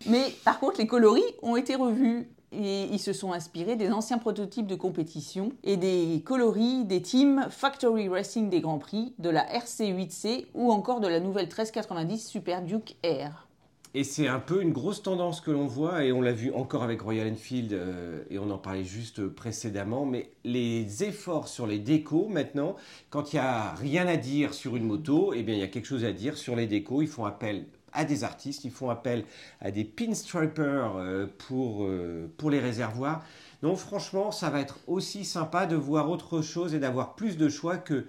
Mais 0.07 0.33
par 0.45 0.61
contre, 0.61 0.79
les 0.79 0.87
coloris 0.87 1.25
ont 1.43 1.57
été 1.57 1.75
revus 1.75 2.29
et 2.53 2.85
ils 2.85 2.99
se 2.99 3.13
sont 3.13 3.33
inspirés 3.33 3.77
des 3.77 3.91
anciens 3.91 4.19
prototypes 4.19 4.67
de 4.67 4.75
compétition 4.75 5.53
et 5.65 5.77
des 5.77 6.23
coloris 6.25 6.85
des 6.85 7.03
teams 7.03 7.47
Factory 7.51 8.09
Racing 8.09 8.51
des 8.51 8.61
Grands 8.61 8.79
Prix, 8.79 9.15
de 9.19 9.31
la 9.31 9.45
RC8C 9.47 10.47
ou 10.55 10.71
encore 10.73 11.01
de 11.01 11.09
la 11.09 11.21
nouvelle 11.21 11.47
1390 11.47 12.27
Super 12.27 12.63
Duke 12.63 12.97
Air. 13.03 13.49
Et 13.95 14.05
c'est 14.05 14.27
un 14.27 14.41
peu 14.41 14.63
une 14.63 14.73
grosse 14.73 15.03
tendance 15.03 15.43
que 15.43 15.51
l'on 15.51 15.67
voit, 15.67 16.03
et 16.05 16.13
on 16.13 16.23
l'a 16.23 16.33
vu 16.33 16.51
encore 16.55 16.83
avec 16.83 17.03
Royal 17.03 17.31
Enfield, 17.31 17.75
euh, 17.75 18.23
et 18.31 18.39
on 18.39 18.49
en 18.51 18.57
parlait 18.57 18.85
juste 18.85 19.27
précédemment, 19.27 20.07
mais 20.07 20.31
les 20.45 21.05
efforts 21.05 21.47
sur 21.47 21.67
les 21.67 21.79
décos, 21.79 22.27
maintenant, 22.29 22.75
quand 23.11 23.33
il 23.33 23.37
n'y 23.37 23.41
a 23.41 23.75
rien 23.75 24.07
à 24.07 24.17
dire 24.17 24.55
sur 24.55 24.77
une 24.77 24.85
moto, 24.85 25.35
eh 25.35 25.43
bien 25.43 25.55
il 25.55 25.61
y 25.61 25.65
a 25.65 25.69
quelque 25.69 25.85
chose 25.85 26.07
à 26.07 26.13
dire 26.13 26.39
sur 26.39 26.57
les 26.57 26.67
décos, 26.67 27.03
ils 27.03 27.09
font 27.09 27.27
appel 27.27 27.67
à 27.93 28.05
des 28.05 28.25
artistes, 28.25 28.65
ils 28.65 28.71
font 28.71 28.91
appel 28.91 29.25
à 29.61 29.71
des 29.71 29.85
pinstripers 29.85 30.97
euh, 30.97 31.27
pour, 31.47 31.85
euh, 31.85 32.33
pour 32.39 32.51
les 32.51 32.61
réservoirs. 32.61 33.23
Donc 33.63 33.77
franchement, 33.77 34.31
ça 34.33 34.51
va 34.51 34.61
être 34.61 34.79
aussi 34.87 35.25
sympa 35.25 35.67
de 35.67 35.77
voir 35.77 36.11
autre 36.11 36.43
chose 36.43 36.75
et 36.75 36.79
d'avoir 36.79 37.15
plus 37.15 37.37
de 37.37 37.49
choix 37.49 37.77
que 37.77 38.07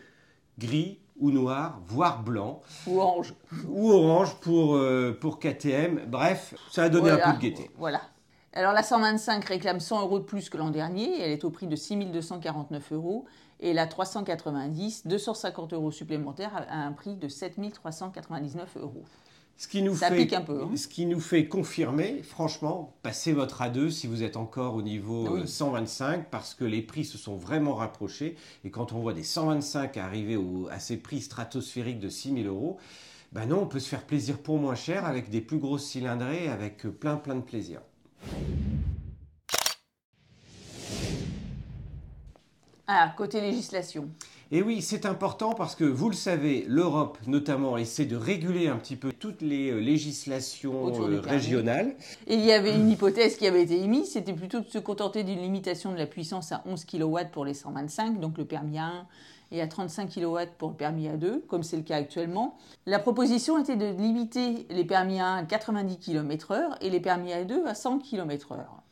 gris 0.58 1.00
ou 1.20 1.30
noir, 1.32 1.80
voire 1.86 2.24
blanc 2.24 2.62
Ou 2.88 3.00
orange. 3.00 3.34
ou 3.70 3.92
orange 3.92 4.36
pour, 4.42 4.76
euh, 4.76 5.16
pour 5.20 5.40
KTM. 5.40 6.02
Bref, 6.08 6.56
ça 6.72 6.84
a 6.84 6.90
donné 6.90 7.10
Voilà. 7.10 7.28
un 7.30 7.32
peu 7.32 7.38
de 7.38 7.42
gaieté. 7.42 7.70
Voilà. 7.78 8.02
Alors 8.56 8.74
la 8.74 8.84
125 8.84 9.44
réclame 9.46 9.80
100 9.80 10.02
euros 10.02 10.20
de 10.20 10.24
plus 10.26 10.50
que 10.50 10.58
l'an 10.58 10.70
dernier. 10.70 11.22
Elle 11.22 11.32
est 11.32 11.44
au 11.44 11.50
prix 11.50 11.68
de 11.68 11.76
6249 11.76 12.92
euros. 12.94 13.26
Et 13.60 13.74
la 13.74 13.88
390, 13.88 15.08
250 15.08 15.74
euros 15.74 15.92
supplémentaires 15.92 16.66
à 16.70 16.78
un 16.86 16.92
prix 16.92 17.16
de 17.16 17.28
7399 17.28 18.78
euros. 18.78 19.04
Ce 19.56 19.68
qui 19.68 19.82
nous 19.82 19.96
Ça 19.96 20.10
fait, 20.10 20.18
pique 20.18 20.34
un 20.34 20.42
peu, 20.42 20.64
hein. 20.64 20.70
Ce 20.76 20.88
qui 20.88 21.06
nous 21.06 21.20
fait 21.20 21.48
confirmer, 21.48 22.22
franchement, 22.24 22.96
passez 23.02 23.32
votre 23.34 23.62
A2 23.62 23.92
si 23.92 24.08
vous 24.08 24.24
êtes 24.24 24.36
encore 24.36 24.76
au 24.76 24.82
niveau 24.82 25.30
Oui. 25.30 25.42
euh, 25.42 25.46
125 25.46 26.30
parce 26.30 26.54
que 26.54 26.66
les 26.66 26.82
prix 26.82 27.06
se 27.06 27.18
sont 27.18 27.38
vraiment 27.38 27.76
rapprochés. 27.76 28.36
Et 28.66 28.72
quand 28.72 28.92
on 28.92 29.00
voit 29.00 29.14
des 29.14 29.24
125 29.24 29.96
arriver 29.98 30.36
au- 30.36 30.68
à 30.70 30.80
ces 30.80 30.98
prix 30.98 31.22
stratosphériques 31.22 32.00
de 32.00 32.10
6000 32.10 32.48
euros, 32.48 32.78
ben 33.32 33.46
non, 33.46 33.62
on 33.62 33.66
peut 33.68 33.80
se 33.80 33.88
faire 33.90 34.04
plaisir 34.04 34.38
pour 34.40 34.58
moins 34.60 34.76
cher 34.76 35.06
avec 35.06 35.30
des 35.30 35.42
plus 35.42 35.60
grosses 35.60 35.86
cylindrées, 35.86 36.50
avec 36.50 36.86
euh, 36.86 36.92
plein 36.92 37.16
plein 37.16 37.36
de 37.36 37.42
plaisir. 37.42 37.80
Ah, 42.88 43.14
côté 43.18 43.40
législation. 43.40 44.10
Et 44.52 44.62
oui, 44.62 44.82
c'est 44.82 45.06
important 45.06 45.54
parce 45.54 45.76
que 45.76 45.84
vous 45.84 46.10
le 46.10 46.16
savez, 46.16 46.66
l'Europe 46.68 47.18
notamment 47.28 47.78
essaie 47.78 48.06
de 48.06 48.16
réguler 48.16 48.68
un 48.68 48.76
petit 48.76 48.96
peu 48.96 49.12
toutes 49.12 49.42
les 49.42 49.72
euh, 49.72 49.80
législations 49.80 50.94
euh, 50.94 51.20
régionales. 51.22 51.96
Et 52.28 52.36
il 52.36 52.46
y 52.46 52.52
avait 52.52 52.76
une 52.76 52.90
hypothèse 52.90 53.38
qui 53.38 53.48
avait 53.48 53.64
été 53.64 53.82
émise, 53.82 54.12
c'était 54.12 54.34
plutôt 54.34 54.60
de 54.60 54.68
se 54.68 54.78
contenter 54.78 55.24
d'une 55.24 55.40
limitation 55.40 55.92
de 55.92 55.98
la 55.98 56.06
puissance 56.06 56.52
à 56.52 56.62
11 56.66 56.86
kW 56.86 57.20
pour 57.32 57.46
les 57.46 57.54
125, 57.54 58.20
donc 58.20 58.38
le 58.38 58.46
permis 58.46 58.78
A1, 58.78 59.06
et 59.52 59.62
à 59.62 59.68
35 59.68 60.10
kW 60.10 60.38
pour 60.58 60.70
le 60.70 60.76
permis 60.76 61.08
A2, 61.08 61.46
comme 61.48 61.64
c'est 61.64 61.78
le 61.78 61.84
cas 61.84 61.98
actuellement. 61.98 62.58
La 62.86 63.00
proposition 63.00 63.60
était 63.60 63.76
de 63.76 63.86
limiter 63.86 64.68
les 64.70 64.84
permis 64.84 65.20
A1 65.20 65.40
à 65.40 65.44
90 65.44 65.98
km/h 65.98 66.78
et 66.82 66.90
les 66.90 67.00
permis 67.00 67.32
A2 67.32 67.66
à 67.66 67.76
100 67.76 68.00
km/h. 68.00 68.83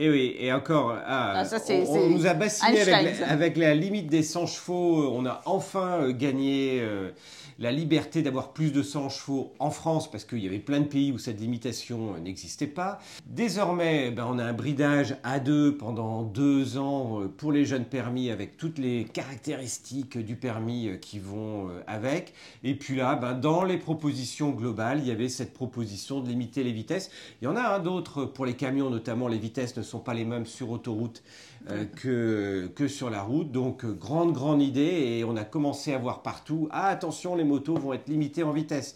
Et 0.00 0.08
oui, 0.08 0.36
et 0.38 0.52
encore, 0.52 0.96
ah, 1.04 1.32
Ah, 1.38 1.44
ça, 1.44 1.58
on, 1.88 2.08
nous 2.10 2.24
a 2.28 2.32
bassiné 2.32 2.80
avec 2.82 3.04
la, 3.04 3.14
ça. 3.14 3.26
avec 3.26 3.56
la 3.56 3.74
limite 3.74 4.06
des 4.06 4.22
100 4.22 4.46
chevaux. 4.46 5.10
On 5.12 5.26
a 5.26 5.42
enfin 5.44 6.02
euh, 6.02 6.12
gagné 6.12 6.78
euh, 6.80 7.10
la 7.58 7.72
liberté 7.72 8.22
d'avoir 8.22 8.52
plus 8.52 8.70
de 8.70 8.84
100 8.84 9.08
chevaux 9.08 9.52
en 9.58 9.72
France 9.72 10.08
parce 10.08 10.24
qu'il 10.24 10.38
y 10.38 10.46
avait 10.46 10.60
plein 10.60 10.78
de 10.78 10.86
pays 10.86 11.10
où 11.10 11.18
cette 11.18 11.40
limitation 11.40 12.14
euh, 12.14 12.20
n'existait 12.20 12.68
pas. 12.68 13.00
Désormais, 13.26 14.12
ben, 14.12 14.24
on 14.30 14.38
a 14.38 14.44
un 14.44 14.52
bridage 14.52 15.16
A2 15.24 15.72
pendant 15.72 16.22
deux 16.22 16.78
ans 16.78 17.22
euh, 17.22 17.26
pour 17.26 17.50
les 17.50 17.64
jeunes 17.64 17.84
permis 17.84 18.30
avec 18.30 18.56
toutes 18.56 18.78
les 18.78 19.04
caractéristiques 19.04 20.16
du 20.16 20.36
permis 20.36 20.90
qui 21.00 21.18
vont 21.18 21.70
avec. 21.88 22.34
Et 22.62 22.76
puis 22.76 22.94
là, 22.94 23.16
ben, 23.16 23.34
dans 23.34 23.64
les 23.64 23.78
propositions 23.78 24.50
globales, 24.50 25.00
il 25.00 25.08
y 25.08 25.10
avait 25.10 25.28
cette 25.28 25.52
proposition 25.52 26.20
de 26.20 26.28
limiter 26.28 26.62
les 26.62 26.72
vitesses. 26.72 27.10
Il 27.42 27.46
y 27.46 27.48
en 27.48 27.56
a 27.56 27.62
un 27.62 27.80
d'autre 27.80 28.24
pour 28.26 28.46
les 28.46 28.54
camions, 28.54 28.90
notamment 28.90 29.26
les 29.26 29.38
vitesses 29.38 29.76
ne 29.76 29.87
sont 29.88 29.98
pas 29.98 30.14
les 30.14 30.24
mêmes 30.24 30.46
sur 30.46 30.70
autoroute 30.70 31.22
euh, 31.70 31.84
que, 31.84 32.70
que 32.74 32.88
sur 32.88 33.10
la 33.10 33.22
route. 33.22 33.50
Donc, 33.50 33.84
euh, 33.84 33.92
grande, 33.92 34.32
grande 34.32 34.62
idée. 34.62 35.18
Et 35.18 35.24
on 35.24 35.36
a 35.36 35.44
commencé 35.44 35.92
à 35.92 35.98
voir 35.98 36.22
partout, 36.22 36.68
ah 36.70 36.86
attention, 36.86 37.34
les 37.34 37.44
motos 37.44 37.74
vont 37.74 37.92
être 37.92 38.08
limitées 38.08 38.42
en 38.42 38.52
vitesse. 38.52 38.94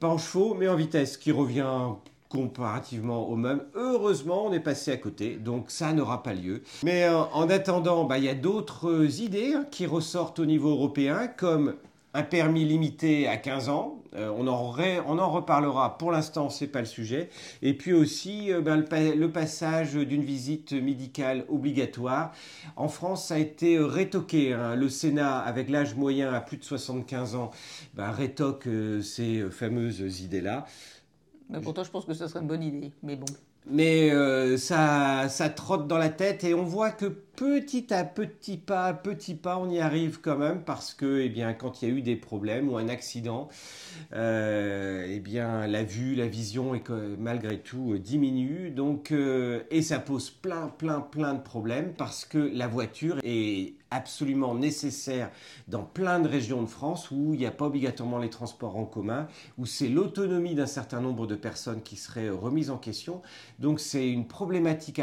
Pas 0.00 0.08
en 0.08 0.18
chevaux, 0.18 0.54
mais 0.54 0.68
en 0.68 0.76
vitesse, 0.76 1.16
qui 1.16 1.32
revient 1.32 1.94
comparativement 2.28 3.28
au 3.28 3.36
même. 3.36 3.62
Heureusement, 3.74 4.46
on 4.46 4.52
est 4.52 4.60
passé 4.60 4.92
à 4.92 4.96
côté, 4.96 5.36
donc 5.36 5.70
ça 5.70 5.92
n'aura 5.92 6.22
pas 6.22 6.34
lieu. 6.34 6.62
Mais 6.82 7.04
euh, 7.04 7.22
en 7.32 7.48
attendant, 7.48 8.04
bah, 8.04 8.18
il 8.18 8.24
y 8.24 8.28
a 8.28 8.34
d'autres 8.34 9.20
idées 9.20 9.54
hein, 9.54 9.64
qui 9.70 9.86
ressortent 9.86 10.38
au 10.38 10.46
niveau 10.46 10.70
européen, 10.70 11.26
comme 11.26 11.74
un 12.14 12.22
permis 12.22 12.64
limité 12.64 13.28
à 13.28 13.36
15 13.36 13.68
ans. 13.68 13.94
Euh, 14.14 14.32
on, 14.36 14.46
en 14.46 14.70
ré- 14.70 15.00
on 15.06 15.18
en 15.18 15.30
reparlera. 15.30 15.98
Pour 15.98 16.10
l'instant, 16.10 16.48
c'est 16.48 16.66
pas 16.68 16.80
le 16.80 16.86
sujet. 16.86 17.28
Et 17.60 17.74
puis 17.74 17.92
aussi 17.92 18.50
euh, 18.50 18.62
ben, 18.62 18.76
le, 18.76 18.84
pa- 18.86 19.14
le 19.14 19.30
passage 19.30 19.92
d'une 19.94 20.22
visite 20.24 20.72
médicale 20.72 21.44
obligatoire. 21.50 22.32
En 22.76 22.88
France, 22.88 23.26
ça 23.28 23.34
a 23.34 23.38
été 23.38 23.76
euh, 23.76 23.86
rétoqué. 23.86 24.54
hein. 24.54 24.74
Le 24.76 24.88
Sénat, 24.88 25.38
avec 25.38 25.68
l'âge 25.68 25.94
moyen 25.94 26.32
à 26.32 26.40
plus 26.40 26.56
de 26.56 26.64
75 26.64 27.34
ans, 27.34 27.50
ben, 27.94 28.10
rétoque 28.10 28.66
euh, 28.66 29.02
ces 29.02 29.42
fameuses 29.50 30.22
idées-là. 30.22 30.64
Mais 31.50 31.60
pourtant, 31.60 31.84
je 31.84 31.90
pense 31.90 32.06
que 32.06 32.14
ce 32.14 32.26
serait 32.26 32.40
une 32.40 32.46
bonne 32.46 32.62
idée. 32.62 32.92
Mais 33.02 33.16
bon. 33.16 33.26
mais 33.70 34.10
ça, 34.56 35.28
ça 35.28 35.48
trotte 35.50 35.86
dans 35.86 35.98
la 35.98 36.08
tête 36.08 36.44
et 36.44 36.54
on 36.54 36.62
voit 36.64 36.90
que 36.90 37.06
petit 37.38 37.94
à 37.94 38.02
petit 38.02 38.56
pas, 38.56 38.92
petit 38.92 39.36
pas, 39.36 39.58
on 39.58 39.70
y 39.70 39.78
arrive 39.78 40.20
quand 40.20 40.36
même 40.36 40.62
parce 40.64 40.92
que, 40.92 41.20
eh 41.20 41.28
bien, 41.28 41.54
quand 41.54 41.80
il 41.80 41.88
y 41.88 41.92
a 41.92 41.94
eu 41.94 42.02
des 42.02 42.16
problèmes 42.16 42.68
ou 42.68 42.76
un 42.76 42.88
accident, 42.88 43.48
euh, 44.12 45.06
eh 45.08 45.20
bien, 45.20 45.68
la 45.68 45.84
vue, 45.84 46.16
la 46.16 46.26
vision 46.26 46.74
est 46.74 46.90
malgré 46.90 47.60
tout 47.60 47.92
euh, 47.92 48.00
diminue. 48.00 48.72
Donc, 48.72 49.12
euh, 49.12 49.62
et 49.70 49.82
ça 49.82 50.00
pose 50.00 50.30
plein, 50.30 50.66
plein, 50.66 51.00
plein 51.00 51.34
de 51.34 51.40
problèmes 51.40 51.94
parce 51.96 52.24
que 52.24 52.38
la 52.38 52.66
voiture 52.66 53.18
est 53.22 53.74
absolument 53.90 54.54
nécessaire 54.54 55.30
dans 55.68 55.82
plein 55.82 56.20
de 56.20 56.28
régions 56.28 56.62
de 56.62 56.68
France 56.68 57.10
où 57.10 57.34
il 57.34 57.40
n'y 57.40 57.46
a 57.46 57.50
pas 57.50 57.66
obligatoirement 57.66 58.18
les 58.18 58.30
transports 58.30 58.76
en 58.76 58.84
commun, 58.84 59.28
où 59.56 59.64
c'est 59.64 59.88
l'autonomie 59.88 60.54
d'un 60.54 60.66
certain 60.66 61.00
nombre 61.00 61.26
de 61.26 61.34
personnes 61.34 61.82
qui 61.82 61.96
serait 61.96 62.28
remise 62.28 62.70
en 62.70 62.78
question. 62.78 63.22
Donc 63.58 63.80
c'est 63.80 64.10
une 64.10 64.26
problématique 64.26 65.00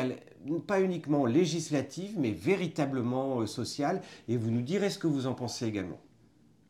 pas 0.65 0.81
uniquement 0.81 1.25
législative, 1.25 2.13
mais 2.17 2.31
véritablement 2.31 3.45
sociale. 3.45 4.01
Et 4.27 4.37
vous 4.37 4.51
nous 4.51 4.61
direz 4.61 4.89
ce 4.89 4.99
que 4.99 5.07
vous 5.07 5.27
en 5.27 5.33
pensez 5.33 5.65
également. 5.65 5.99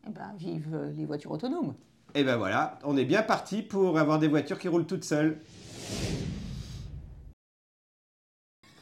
Eh 0.07 0.11
ben, 0.11 0.33
vive 0.37 0.93
les 0.95 1.05
voitures 1.05 1.31
autonomes. 1.31 1.73
Et 2.13 2.23
ben 2.23 2.37
voilà, 2.37 2.79
on 2.85 2.95
est 2.95 3.03
bien 3.05 3.23
parti 3.23 3.61
pour 3.61 3.99
avoir 3.99 4.19
des 4.19 4.27
voitures 4.29 4.57
qui 4.57 4.67
roulent 4.69 4.85
toutes 4.85 5.03
seules. 5.03 5.37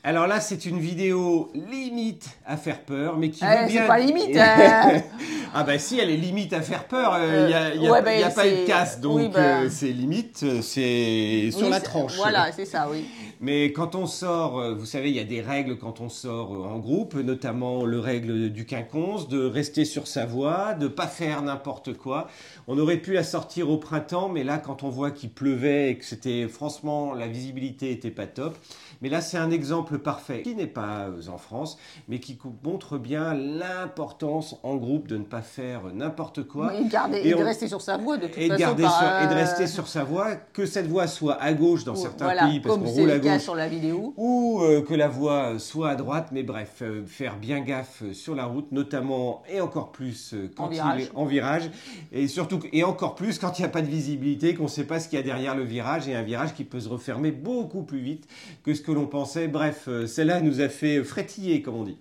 Alors 0.05 0.27
là, 0.27 0.41
c'est 0.41 0.65
une 0.65 0.79
vidéo 0.79 1.49
limite 1.55 2.27
à 2.45 2.57
faire 2.57 2.81
peur, 2.81 3.17
mais 3.17 3.29
qui 3.29 3.41
Eh, 3.43 3.61
veut 3.63 3.67
bien. 3.69 3.81
c'est 3.83 3.87
pas 3.87 3.99
limite, 3.99 4.35
euh. 4.35 4.99
ah 5.53 5.63
bah 5.63 5.79
si, 5.79 5.97
elle 5.97 6.09
est 6.09 6.17
limite 6.17 6.51
à 6.51 6.61
faire 6.61 6.83
peur. 6.89 7.17
Il 7.17 7.45
n'y 7.47 7.53
a, 7.53 7.73
y 7.73 7.87
a- 7.87 7.91
ouais, 7.91 8.01
bah, 8.01 8.13
y 8.13 8.21
a 8.21 8.29
pas 8.29 8.45
eu 8.45 8.51
de 8.63 8.67
casse, 8.67 8.99
donc 8.99 9.15
oui, 9.15 9.29
bah. 9.29 9.61
euh, 9.61 9.69
c'est 9.69 9.93
limite, 9.93 10.43
euh, 10.43 10.61
c'est 10.61 11.49
sur 11.51 11.63
Oui, 11.63 11.69
la 11.69 11.79
tranche. 11.79 12.17
Voilà, 12.17 12.51
c'est 12.51 12.65
ça, 12.65 12.89
oui. 12.91 13.05
Mais 13.45 13.73
quand 13.73 13.93
on 13.95 14.05
sort, 14.07 14.57
euh, 14.57 14.73
vous 14.73 14.85
savez, 14.85 15.09
il 15.09 15.17
y 15.17 15.19
a 15.19 15.25
des 15.25 15.41
règles 15.41 15.77
quand 15.77 15.99
on 15.99 16.07
sort 16.07 16.53
euh, 16.53 16.59
en 16.65 16.79
groupe, 16.79 17.13
notamment 17.15 17.83
le 17.83 17.99
règle 17.99 18.49
du 18.49 18.65
quinconce, 18.65 19.27
de 19.27 19.43
rester 19.43 19.83
sur 19.83 20.07
sa 20.07 20.25
voie, 20.25 20.75
de 20.75 20.87
pas 20.87 21.07
faire 21.07 21.41
n'importe 21.41 21.93
quoi. 21.97 22.27
On 22.69 22.79
aurait 22.79 22.95
pu 22.99 23.11
la 23.11 23.23
sortir 23.25 23.69
au 23.69 23.75
printemps, 23.77 24.29
mais 24.29 24.45
là, 24.45 24.59
quand 24.59 24.83
on 24.83 24.89
voit 24.89 25.11
qu'il 25.11 25.29
pleuvait 25.29 25.89
et 25.91 25.97
que 25.97 26.05
c'était, 26.05 26.47
franchement, 26.47 27.13
la 27.13 27.27
visibilité 27.27 27.91
était 27.91 28.11
pas 28.11 28.27
top. 28.27 28.55
Mais 29.01 29.09
là, 29.09 29.19
c'est 29.19 29.37
un 29.37 29.51
exemple 29.51 29.97
parfait 29.99 30.43
qui 30.43 30.55
n'est 30.55 30.65
pas 30.65 31.09
euh, 31.09 31.27
en 31.29 31.37
France, 31.37 31.77
mais 32.07 32.19
qui 32.19 32.39
montre 32.63 32.97
bien 32.97 33.33
l'importance 33.33 34.55
en 34.63 34.77
groupe 34.77 35.09
de 35.09 35.17
ne 35.17 35.25
pas 35.25 35.41
faire 35.41 35.81
n'importe 35.93 36.43
quoi. 36.43 36.73
Et, 36.75 36.85
de 36.85 36.89
garder, 36.89 37.17
Et 37.17 37.27
et 37.27 37.31
de 37.31 37.35
on- 37.35 37.43
rester 37.43 37.67
sur 37.67 37.81
sa 37.81 37.97
voie, 37.97 38.15
de 38.15 38.27
toute 38.27 38.37
Et 38.37 38.43
de, 38.47 38.53
façon. 38.53 38.59
garder 38.61 38.83
par, 38.83 38.97
sur- 38.99 39.21
et 39.21 39.27
de 39.27 39.33
rester 39.37 39.67
sur 39.67 39.87
sa 39.89 40.05
voie, 40.05 40.35
que 40.53 40.65
cette 40.65 40.87
voie 40.87 41.07
soit 41.07 41.35
à 41.41 41.51
gauche 41.51 41.83
dans 41.83 41.95
certains 41.95 42.23
voilà, 42.23 42.45
pays, 42.47 42.61
parce 42.61 42.77
qu'on 42.77 42.85
roule 42.85 43.11
à 43.11 43.15
le 43.15 43.19
sur 43.39 43.55
la 43.55 43.67
vidéo. 43.67 44.13
ou 44.17 44.61
euh, 44.61 44.81
que 44.81 44.93
la 44.93 45.07
voie 45.07 45.59
soit 45.59 45.89
à 45.91 45.95
droite, 45.95 46.29
mais 46.31 46.43
bref, 46.43 46.81
euh, 46.81 47.05
faire 47.05 47.37
bien 47.37 47.61
gaffe 47.61 48.03
euh, 48.03 48.13
sur 48.13 48.35
la 48.35 48.45
route, 48.45 48.71
notamment 48.71 49.43
et 49.51 49.61
encore 49.61 49.91
plus 49.91 50.33
euh, 50.33 50.51
quand 50.55 50.65
En 50.65 50.69
il 50.69 50.73
virage. 50.73 51.01
est 51.03 51.11
en 51.15 51.25
virage, 51.25 51.69
et 52.11 52.27
surtout 52.27 52.59
et 52.71 52.83
encore 52.83 53.15
plus 53.15 53.39
quand 53.39 53.59
il 53.59 53.61
n'y 53.61 53.65
a 53.65 53.69
pas 53.69 53.81
de 53.81 53.87
visibilité, 53.87 54.53
qu'on 54.55 54.63
ne 54.63 54.67
sait 54.67 54.85
pas 54.85 54.99
ce 54.99 55.07
qu'il 55.07 55.17
y 55.17 55.21
a 55.21 55.23
derrière 55.23 55.55
le 55.55 55.63
virage, 55.63 56.07
et 56.07 56.15
un 56.15 56.23
virage 56.23 56.53
qui 56.53 56.63
peut 56.63 56.79
se 56.79 56.89
refermer 56.89 57.31
beaucoup 57.31 57.83
plus 57.83 57.99
vite 57.99 58.27
que 58.63 58.73
ce 58.73 58.81
que 58.81 58.91
l'on 58.91 59.07
pensait. 59.07 59.47
Bref, 59.47 59.87
celle-là 60.07 60.41
nous 60.41 60.61
a 60.61 60.69
fait 60.69 61.03
frétiller, 61.03 61.61
comme 61.61 61.75
on 61.75 61.83
dit. 61.83 61.97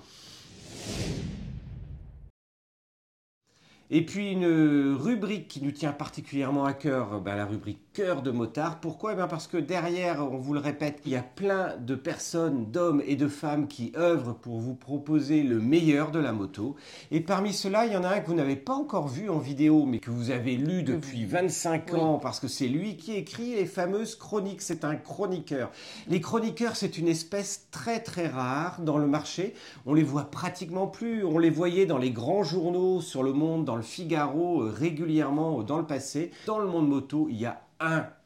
Et 3.94 4.06
puis 4.06 4.32
une 4.32 4.96
rubrique 4.98 5.48
qui 5.48 5.62
nous 5.62 5.70
tient 5.70 5.92
particulièrement 5.92 6.64
à 6.64 6.72
cœur, 6.72 7.20
ben, 7.20 7.36
la 7.36 7.44
rubrique 7.44 7.91
cœur 7.92 8.22
de 8.22 8.31
motard. 8.31 8.81
Pourquoi? 8.81 9.12
Eh 9.12 9.16
ben 9.16 9.26
Parce 9.26 9.46
que 9.46 9.57
derrière, 9.59 10.20
on 10.20 10.38
vous 10.38 10.55
le 10.55 10.61
répète, 10.61 11.00
il 11.05 11.12
y 11.12 11.16
a 11.16 11.22
plein 11.22 11.76
de 11.76 11.94
personnes, 11.94 12.70
d'hommes 12.70 13.02
et 13.07 13.16
de 13.16 13.28
femmes 13.28 13.68
qui 13.68 13.92
œuvrent 13.96 14.35
pour 14.35 14.61
vous 14.61 14.74
proposer 14.74 15.42
le 15.42 15.61
meilleur 15.61 16.11
de 16.11 16.18
la 16.18 16.33
moto. 16.33 16.76
Et 17.11 17.20
parmi 17.20 17.52
ceux-là, 17.52 17.87
il 17.87 17.92
y 17.92 17.96
en 17.96 18.05
a 18.05 18.09
un 18.09 18.20
que 18.20 18.26
vous 18.28 18.35
n'avez 18.35 18.57
pas 18.57 18.74
encore 18.74 19.09
vu 19.09 19.28
en 19.28 19.38
vidéo, 19.38 19.85
mais 19.85 19.98
que 19.98 20.11
vous 20.11 20.31
avez 20.31 20.57
lu 20.57 20.83
depuis 20.83 21.24
25 21.24 21.90
Oui. 21.92 22.00
ans, 22.00 22.18
parce 22.18 22.40
que 22.40 22.48
c'est 22.48 22.68
lui 22.68 22.96
qui 22.96 23.12
écrit 23.12 23.55
les 23.55 23.66
fameuses 23.66 24.14
chroniques. 24.16 24.62
C'est 24.62 24.85
un 24.85 24.96
chroniqueur. 24.96 25.70
Les 26.09 26.20
chroniqueurs, 26.20 26.76
c'est 26.76 26.98
une 26.98 27.09
espèce 27.09 27.66
très 27.70 28.00
très 28.00 28.26
rare 28.26 28.81
dans 28.81 28.98
le 28.98 29.07
marché. 29.07 29.55
On 29.87 29.94
les 29.94 30.02
voit 30.02 30.31
pratiquement 30.31 30.87
plus. 30.87 31.24
On 31.24 31.38
les 31.38 31.50
voyait 31.50 31.87
dans 31.87 31.98
les 31.98 32.11
grands 32.11 32.42
journaux, 32.42 33.00
sur 33.00 33.22
le 33.22 33.33
Monde, 33.33 33.64
dans 33.64 33.76
le 33.76 33.83
Figaro, 33.83 34.62
euh, 34.62 34.70
régulièrement 34.74 35.61
euh, 35.61 35.62
dans 35.62 35.78
le 35.78 35.87
passé. 35.87 36.31
Dans 36.46 36.59
le 36.59 36.66
monde 36.66 36.88
moto, 36.88 37.26
il 37.31 37.37
y 37.40 37.46
a 37.46 37.61
un 37.82 38.21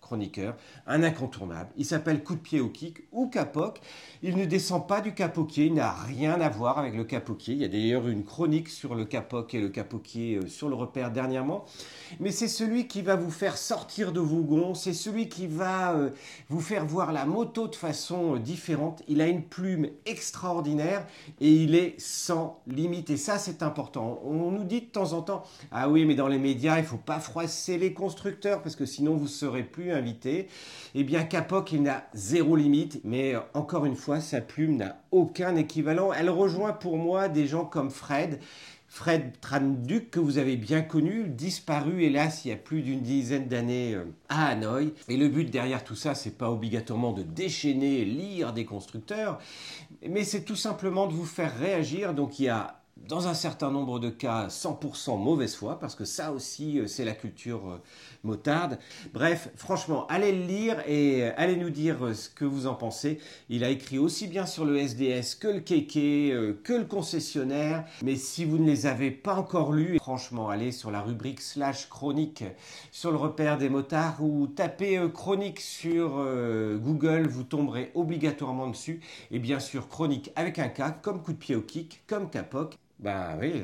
un 0.86 1.02
incontournable. 1.02 1.70
Il 1.76 1.84
s'appelle 1.84 2.22
Coup 2.22 2.34
de 2.34 2.40
pied 2.40 2.60
au 2.60 2.68
kick 2.68 3.04
ou 3.12 3.28
Capoc. 3.28 3.80
Il 4.22 4.36
ne 4.36 4.44
descend 4.44 4.86
pas 4.86 5.00
du 5.00 5.14
capoquier, 5.14 5.66
il 5.66 5.74
n'a 5.74 5.92
rien 5.92 6.40
à 6.40 6.48
voir 6.48 6.78
avec 6.78 6.94
le 6.94 7.04
capoquier. 7.04 7.54
Il 7.54 7.60
y 7.60 7.64
a 7.64 7.68
d'ailleurs 7.68 8.08
une 8.08 8.24
chronique 8.24 8.68
sur 8.68 8.94
le 8.94 9.04
capoc 9.04 9.54
et 9.54 9.60
le 9.60 9.68
capoquier 9.68 10.36
euh, 10.36 10.46
sur 10.46 10.68
le 10.68 10.74
repère 10.74 11.10
dernièrement. 11.10 11.64
Mais 12.20 12.30
c'est 12.30 12.48
celui 12.48 12.86
qui 12.86 13.02
va 13.02 13.16
vous 13.16 13.30
faire 13.30 13.56
sortir 13.56 14.12
de 14.12 14.20
vos 14.20 14.42
gonds, 14.42 14.74
c'est 14.74 14.92
celui 14.92 15.28
qui 15.28 15.46
va 15.46 15.92
euh, 15.92 16.10
vous 16.48 16.60
faire 16.60 16.86
voir 16.86 17.12
la 17.12 17.24
moto 17.24 17.68
de 17.68 17.74
façon 17.74 18.36
euh, 18.36 18.38
différente. 18.38 19.02
Il 19.08 19.20
a 19.20 19.26
une 19.26 19.42
plume 19.42 19.88
extraordinaire 20.06 21.06
et 21.40 21.50
il 21.50 21.74
est 21.74 21.94
sans 21.98 22.60
limite. 22.66 23.10
Et 23.10 23.16
ça, 23.16 23.38
c'est 23.38 23.62
important. 23.62 24.20
On 24.24 24.50
nous 24.50 24.64
dit 24.64 24.82
de 24.82 24.86
temps 24.86 25.12
en 25.12 25.22
temps, 25.22 25.42
ah 25.72 25.88
oui, 25.88 26.04
mais 26.04 26.14
dans 26.14 26.28
les 26.28 26.38
médias, 26.38 26.78
il 26.78 26.84
faut 26.84 26.96
pas 26.96 27.20
froisser 27.20 27.78
les 27.78 27.92
constructeurs 27.92 28.62
parce 28.62 28.76
que 28.76 28.86
sinon 28.86 29.16
vous 29.16 29.28
serez 29.28 29.62
plus 29.62 29.92
invité. 29.96 30.48
Eh 30.94 31.04
bien, 31.04 31.24
Capoc, 31.24 31.72
il 31.72 31.82
n'a 31.82 32.06
zéro 32.14 32.56
limite, 32.56 33.00
mais 33.04 33.34
euh, 33.34 33.40
encore 33.54 33.86
une 33.86 33.96
fois, 33.96 34.20
sa 34.20 34.40
plume 34.40 34.76
n'a 34.76 35.00
aucun 35.10 35.56
équivalent. 35.56 36.12
Elle 36.12 36.30
rejoint 36.30 36.72
pour 36.72 36.96
moi 36.96 37.28
des 37.28 37.46
gens 37.46 37.64
comme 37.64 37.90
Fred. 37.90 38.38
Fred 38.88 39.32
Tranduc, 39.40 40.10
que 40.10 40.20
vous 40.20 40.38
avez 40.38 40.56
bien 40.56 40.80
connu, 40.80 41.28
disparu 41.28 42.04
hélas 42.04 42.44
il 42.44 42.48
y 42.48 42.52
a 42.52 42.56
plus 42.56 42.82
d'une 42.82 43.02
dizaine 43.02 43.48
d'années 43.48 43.94
euh, 43.94 44.04
à 44.28 44.46
Hanoï. 44.46 44.94
Et 45.08 45.16
le 45.16 45.28
but 45.28 45.50
derrière 45.50 45.84
tout 45.84 45.96
ça, 45.96 46.14
c'est 46.14 46.38
pas 46.38 46.50
obligatoirement 46.50 47.12
de 47.12 47.22
déchaîner 47.22 48.04
l'ire 48.04 48.52
des 48.52 48.64
constructeurs, 48.64 49.38
mais 50.08 50.24
c'est 50.24 50.44
tout 50.44 50.56
simplement 50.56 51.08
de 51.08 51.12
vous 51.12 51.26
faire 51.26 51.58
réagir. 51.58 52.14
Donc 52.14 52.38
il 52.38 52.44
y 52.44 52.48
a 52.48 52.75
dans 53.08 53.28
un 53.28 53.34
certain 53.34 53.70
nombre 53.70 53.98
de 53.98 54.10
cas 54.10 54.48
100% 54.48 55.18
mauvaise 55.18 55.54
foi, 55.54 55.78
parce 55.78 55.94
que 55.94 56.04
ça 56.04 56.32
aussi 56.32 56.80
euh, 56.80 56.86
c'est 56.86 57.04
la 57.04 57.12
culture 57.12 57.70
euh, 57.70 57.82
motarde. 58.24 58.78
Bref, 59.12 59.48
franchement, 59.54 60.06
allez 60.08 60.32
le 60.32 60.44
lire 60.44 60.82
et 60.88 61.24
euh, 61.24 61.32
allez 61.36 61.56
nous 61.56 61.70
dire 61.70 61.98
ce 62.14 62.28
que 62.28 62.44
vous 62.44 62.66
en 62.66 62.74
pensez. 62.74 63.20
Il 63.48 63.62
a 63.64 63.70
écrit 63.70 63.98
aussi 63.98 64.26
bien 64.26 64.44
sur 64.46 64.64
le 64.64 64.76
SDS 64.76 65.36
que 65.36 65.48
le 65.48 65.60
kéké, 65.60 66.34
que 66.64 66.72
le 66.72 66.84
concessionnaire. 66.84 67.84
Mais 68.02 68.16
si 68.16 68.44
vous 68.44 68.58
ne 68.58 68.66
les 68.66 68.86
avez 68.86 69.10
pas 69.10 69.34
encore 69.34 69.72
lus, 69.72 69.98
franchement, 69.98 70.48
allez 70.48 70.72
sur 70.72 70.90
la 70.90 71.00
rubrique 71.00 71.40
slash 71.40 71.88
chronique 71.88 72.44
sur 72.90 73.10
le 73.10 73.16
repère 73.16 73.58
des 73.58 73.68
motards 73.68 74.22
ou 74.22 74.46
tapez 74.48 75.00
chronique 75.12 75.60
sur 75.60 76.24
Google, 76.78 77.28
vous 77.28 77.44
tomberez 77.44 77.92
obligatoirement 77.94 78.68
dessus. 78.68 79.00
Et 79.30 79.38
bien 79.38 79.60
sûr, 79.60 79.88
chronique 79.88 80.32
avec 80.34 80.58
un 80.58 80.68
K, 80.68 81.00
comme 81.02 81.22
coup 81.22 81.32
de 81.32 81.38
pied 81.38 81.54
au 81.54 81.62
kick, 81.62 82.02
comme 82.06 82.30
capoc. 82.30 82.76
Bah 82.98 83.36
oui. 83.40 83.62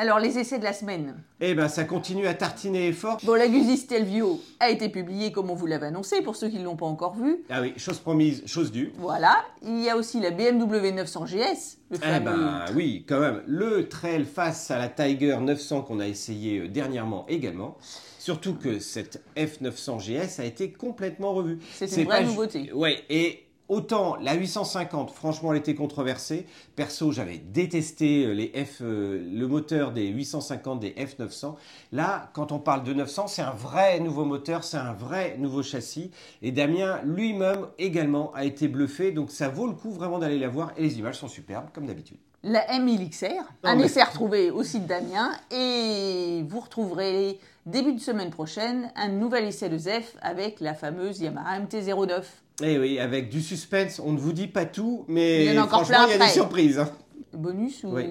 Alors, 0.00 0.20
les 0.20 0.38
essais 0.38 0.60
de 0.60 0.64
la 0.64 0.72
semaine. 0.72 1.16
Eh 1.40 1.54
ben, 1.54 1.66
ça 1.66 1.82
continue 1.82 2.28
à 2.28 2.34
tartiner 2.34 2.92
fort. 2.92 3.18
Bon, 3.24 3.34
la 3.34 3.48
Guzzi 3.48 3.76
Stelvio 3.76 4.40
a 4.60 4.70
été 4.70 4.88
publiée 4.90 5.32
comme 5.32 5.50
on 5.50 5.56
vous 5.56 5.66
l'avait 5.66 5.88
annoncé, 5.88 6.22
pour 6.22 6.36
ceux 6.36 6.48
qui 6.48 6.58
ne 6.60 6.64
l'ont 6.64 6.76
pas 6.76 6.86
encore 6.86 7.16
vu. 7.16 7.38
Ah 7.50 7.60
oui, 7.62 7.72
chose 7.76 7.98
promise, 7.98 8.44
chose 8.46 8.70
due. 8.70 8.92
Voilà. 8.98 9.44
Il 9.60 9.80
y 9.82 9.90
a 9.90 9.96
aussi 9.96 10.20
la 10.20 10.30
BMW 10.30 10.92
900 10.94 11.24
GS, 11.24 11.78
le 11.90 11.96
Eh 11.96 11.98
fameux... 11.98 12.24
ben 12.30 12.64
oui, 12.76 13.04
quand 13.08 13.18
même. 13.18 13.42
Le 13.48 13.88
trail 13.88 14.24
face 14.24 14.70
à 14.70 14.78
la 14.78 14.88
Tiger 14.88 15.36
900 15.40 15.82
qu'on 15.82 15.98
a 15.98 16.06
essayé 16.06 16.60
euh, 16.60 16.68
dernièrement 16.68 17.26
également. 17.28 17.76
Surtout 18.20 18.54
que 18.54 18.78
cette 18.78 19.20
F900 19.36 19.98
GS 19.98 20.38
a 20.40 20.44
été 20.44 20.70
complètement 20.70 21.32
revue. 21.34 21.58
C'est 21.72 21.86
une 21.96 22.04
vraie 22.04 22.18
pas 22.18 22.22
ju- 22.22 22.28
nouveauté. 22.28 22.72
Ouais, 22.72 23.02
et 23.10 23.47
autant 23.68 24.16
la 24.16 24.34
850, 24.34 25.10
franchement, 25.10 25.52
elle 25.52 25.58
était 25.58 25.74
controversée. 25.74 26.46
Perso, 26.76 27.12
j'avais 27.12 27.38
détesté 27.38 28.24
euh, 28.24 28.32
les 28.32 28.48
F, 28.64 28.78
euh, 28.80 29.22
le 29.32 29.46
moteur 29.46 29.92
des 29.92 30.06
850 30.08 30.80
des 30.80 30.90
F900. 30.90 31.54
Là, 31.92 32.30
quand 32.32 32.52
on 32.52 32.58
parle 32.58 32.82
de 32.84 32.92
900, 32.94 33.26
c'est 33.26 33.42
un 33.42 33.50
vrai 33.52 34.00
nouveau 34.00 34.24
moteur, 34.24 34.64
c'est 34.64 34.76
un 34.78 34.92
vrai 34.92 35.36
nouveau 35.38 35.62
châssis. 35.62 36.10
Et 36.42 36.52
Damien 36.52 37.00
lui-même 37.04 37.66
également 37.78 38.32
a 38.34 38.44
été 38.44 38.68
bluffé, 38.68 39.12
donc 39.12 39.30
ça 39.30 39.48
vaut 39.48 39.66
le 39.66 39.74
coup 39.74 39.90
vraiment 39.90 40.18
d'aller 40.18 40.38
la 40.38 40.48
voir. 40.48 40.72
Et 40.76 40.82
les 40.82 40.98
images 40.98 41.16
sont 41.18 41.28
superbes, 41.28 41.66
comme 41.72 41.86
d'habitude. 41.86 42.18
La 42.44 42.64
M1000XR, 42.68 43.32
un 43.64 43.76
mais- 43.76 43.84
essai 43.86 44.02
retrouvé 44.02 44.50
au 44.50 44.62
site 44.62 44.86
d'Amiens, 44.86 45.32
et 45.50 46.44
vous 46.48 46.60
retrouverez 46.60 47.40
début 47.66 47.92
de 47.94 48.00
semaine 48.00 48.30
prochaine 48.30 48.92
un 48.94 49.08
nouvel 49.08 49.44
essai 49.44 49.68
de 49.68 49.76
ZEF 49.76 50.16
avec 50.22 50.60
la 50.60 50.74
fameuse 50.74 51.20
Yamaha 51.20 51.58
MT-09. 51.58 52.22
Eh 52.62 52.78
oui, 52.78 52.98
avec 52.98 53.28
du 53.28 53.40
suspense, 53.40 54.00
on 54.04 54.12
ne 54.12 54.18
vous 54.18 54.32
dit 54.32 54.48
pas 54.48 54.64
tout, 54.64 55.04
mais 55.08 55.44
Il 55.44 55.52
y 55.52 55.58
en 55.58 55.62
a 55.62 55.64
encore 55.64 55.84
franchement, 55.84 56.06
plein 56.06 56.16
il 56.16 56.18
y 56.18 56.22
a 56.22 56.26
des 56.26 56.32
surprises. 56.32 56.78
hein. 56.78 56.90
Bonus 57.32 57.84
ou... 57.84 57.94
Oui. 57.94 58.04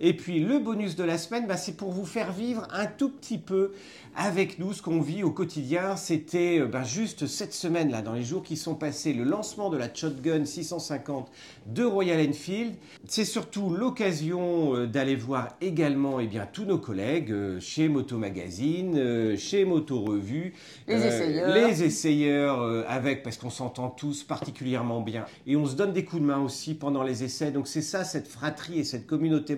Et 0.00 0.14
puis 0.14 0.40
le 0.40 0.58
bonus 0.58 0.96
de 0.96 1.04
la 1.04 1.18
semaine, 1.18 1.46
bah, 1.46 1.56
c'est 1.56 1.76
pour 1.76 1.92
vous 1.92 2.06
faire 2.06 2.32
vivre 2.32 2.66
un 2.72 2.86
tout 2.86 3.10
petit 3.10 3.38
peu 3.38 3.72
avec 4.14 4.58
nous. 4.58 4.72
Ce 4.72 4.82
qu'on 4.82 5.00
vit 5.00 5.22
au 5.22 5.30
quotidien, 5.30 5.96
c'était 5.96 6.60
euh, 6.60 6.66
ben, 6.66 6.84
juste 6.84 7.26
cette 7.26 7.52
semaine, 7.52 7.90
là, 7.90 8.02
dans 8.02 8.14
les 8.14 8.24
jours 8.24 8.42
qui 8.42 8.56
sont 8.56 8.74
passés, 8.74 9.12
le 9.12 9.24
lancement 9.24 9.70
de 9.70 9.76
la 9.76 9.92
Shotgun 9.92 10.44
650 10.44 11.30
de 11.66 11.84
Royal 11.84 12.28
Enfield. 12.28 12.74
C'est 13.06 13.24
surtout 13.24 13.70
l'occasion 13.70 14.74
euh, 14.74 14.86
d'aller 14.86 15.16
voir 15.16 15.56
également 15.60 16.20
eh 16.20 16.26
bien, 16.26 16.46
tous 16.50 16.64
nos 16.64 16.78
collègues 16.78 17.30
euh, 17.30 17.60
chez 17.60 17.88
Moto 17.88 18.18
Magazine, 18.18 18.96
euh, 18.96 19.36
chez 19.36 19.64
Moto 19.64 20.00
Revue, 20.00 20.54
Les 20.88 21.04
essayeurs. 21.04 21.54
les 21.54 21.82
essayeurs 21.82 22.84
avec, 22.88 23.22
parce 23.22 23.36
qu'on 23.36 23.50
s'entend 23.50 23.90
tous 23.90 24.22
particulièrement 24.22 25.00
bien. 25.00 25.24
Et 25.46 25.56
on 25.56 25.66
se 25.66 25.74
donne 25.74 25.92
des 25.92 26.04
coups 26.04 26.22
de 26.22 26.26
main 26.26 26.38
aussi 26.38 26.74
pendant 26.74 27.02
les 27.02 27.24
essais. 27.24 27.50
Donc 27.50 27.68
c'est 27.68 27.82
ça, 27.82 28.04
cette 28.04 28.28
fratrie 28.28 28.78
et 28.80 28.84
cette 28.84 29.06
communauté 29.06 29.56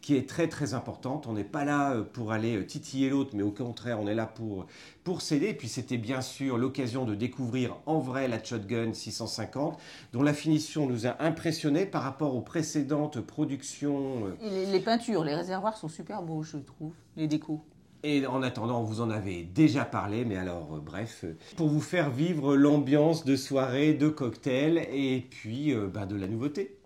qui 0.00 0.16
est 0.16 0.28
très 0.28 0.48
très 0.48 0.74
importante. 0.74 1.26
On 1.26 1.32
n'est 1.34 1.44
pas 1.44 1.64
là 1.64 1.92
euh, 1.92 2.02
pour 2.02 2.32
aller 2.32 2.56
euh, 2.56 2.64
titiller 2.64 3.10
l'autre, 3.10 3.30
mais 3.34 3.42
au 3.42 3.50
contraire, 3.50 3.98
on 4.00 4.06
est 4.06 4.14
là 4.14 4.26
pour, 4.26 4.66
pour 5.04 5.20
s'aider. 5.22 5.48
Et 5.48 5.54
puis 5.54 5.68
c'était 5.68 5.96
bien 5.98 6.20
sûr 6.20 6.58
l'occasion 6.58 7.04
de 7.04 7.14
découvrir 7.14 7.76
en 7.86 7.98
vrai 7.98 8.28
la 8.28 8.42
Shotgun 8.42 8.92
650, 8.92 9.78
dont 10.12 10.22
la 10.22 10.34
finition 10.34 10.86
nous 10.86 11.06
a 11.06 11.16
impressionnés 11.22 11.86
par 11.86 12.02
rapport 12.02 12.34
aux 12.34 12.40
précédentes 12.42 13.20
productions. 13.20 14.26
euh, 14.26 14.34
Les, 14.42 14.66
les 14.66 14.80
peintures, 14.80 15.24
les 15.24 15.34
réservoirs 15.34 15.76
sont 15.76 15.88
super 15.88 16.22
beaux, 16.22 16.42
je 16.42 16.56
trouve, 16.58 16.92
les 17.16 17.26
décos. 17.28 17.60
Et 18.06 18.26
en 18.26 18.42
attendant, 18.42 18.82
vous 18.82 19.00
en 19.00 19.08
avez 19.08 19.44
déjà 19.44 19.86
parlé, 19.86 20.26
mais 20.26 20.36
alors 20.36 20.74
euh, 20.74 20.78
bref, 20.80 21.22
euh, 21.24 21.36
pour 21.56 21.68
vous 21.68 21.80
faire 21.80 22.10
vivre 22.10 22.54
l'ambiance 22.54 23.24
de 23.24 23.34
soirée, 23.34 23.94
de 23.94 24.10
cocktail 24.10 24.86
et 24.92 25.26
puis 25.30 25.72
euh, 25.72 25.86
bah, 25.86 26.04
de 26.04 26.14
la 26.14 26.26
nouveauté. 26.26 26.76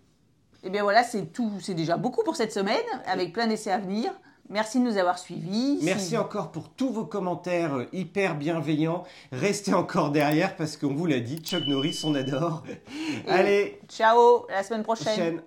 Et 0.63 0.69
bien 0.69 0.83
voilà, 0.83 1.03
c'est 1.03 1.27
tout, 1.31 1.51
c'est 1.61 1.73
déjà 1.73 1.95
beaucoup 1.97 2.23
pour 2.23 2.35
cette 2.35 2.51
semaine, 2.51 2.75
avec 3.05 3.33
plein 3.33 3.47
d'essais 3.47 3.71
à 3.71 3.77
venir. 3.77 4.11
Merci 4.49 4.79
de 4.79 4.83
nous 4.85 4.97
avoir 4.97 5.19
suivis. 5.19 5.77
Merci 5.83 6.07
Si- 6.07 6.17
encore 6.17 6.51
pour 6.51 6.69
tous 6.69 6.91
vos 6.91 7.05
commentaires 7.05 7.75
euh, 7.77 7.85
hyper 7.93 8.35
bienveillants. 8.35 9.03
Restez 9.31 9.73
encore 9.75 10.09
derrière 10.09 10.55
parce 10.55 10.75
qu'on 10.75 10.93
vous 10.95 11.05
l'a 11.05 11.19
dit, 11.19 11.37
Chuck 11.37 11.67
Norris, 11.67 12.01
on 12.03 12.15
adore. 12.15 12.63
Allez, 13.27 13.79
Ciao, 13.87 14.47
à 14.49 14.53
la 14.53 14.63
semaine 14.63 14.81
prochaine. 14.83 15.15
chaîne. 15.15 15.41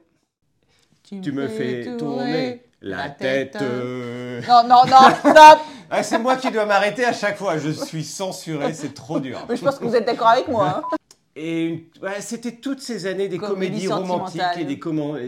Tu 1.21 1.33
me 1.33 1.49
fais 1.49 1.97
tourner 1.99 2.63
la 2.81 3.11
tête. 3.11 3.59
euh. 3.61 4.41
Non, 4.49 4.63
non, 4.69 4.83
non, 4.89 5.11
stop 5.19 5.59
Ah, 5.91 6.03
c'est 6.05 6.19
moi 6.19 6.37
qui 6.37 6.51
dois 6.53 6.65
m'arrêter 6.65 7.05
à 7.05 7.13
chaque 7.13 7.37
fois. 7.37 7.59
Je 7.59 7.71
suis 7.71 8.05
censuré, 8.05 8.73
c'est 8.73 8.95
trop 8.95 9.19
dur. 9.21 9.45
Mais 9.49 9.57
je 9.57 9.65
pense 9.65 9.79
que 9.79 9.85
vous 9.85 9.97
êtes 9.97 10.07
d'accord 10.07 10.29
avec 10.29 10.49
moi. 10.49 10.81
hein. 10.93 10.97
Et 11.35 11.65
une- 11.67 11.81
ouais, 12.03 12.21
c'était 12.21 12.57
toutes 12.57 12.81
ces 12.81 13.07
années 13.07 13.29
des 13.29 13.39
Comédie 13.39 13.87
comédies 13.87 13.89
romantiques 13.89 14.43
et 14.59 14.65
des 14.65 14.79
comment. 14.79 15.15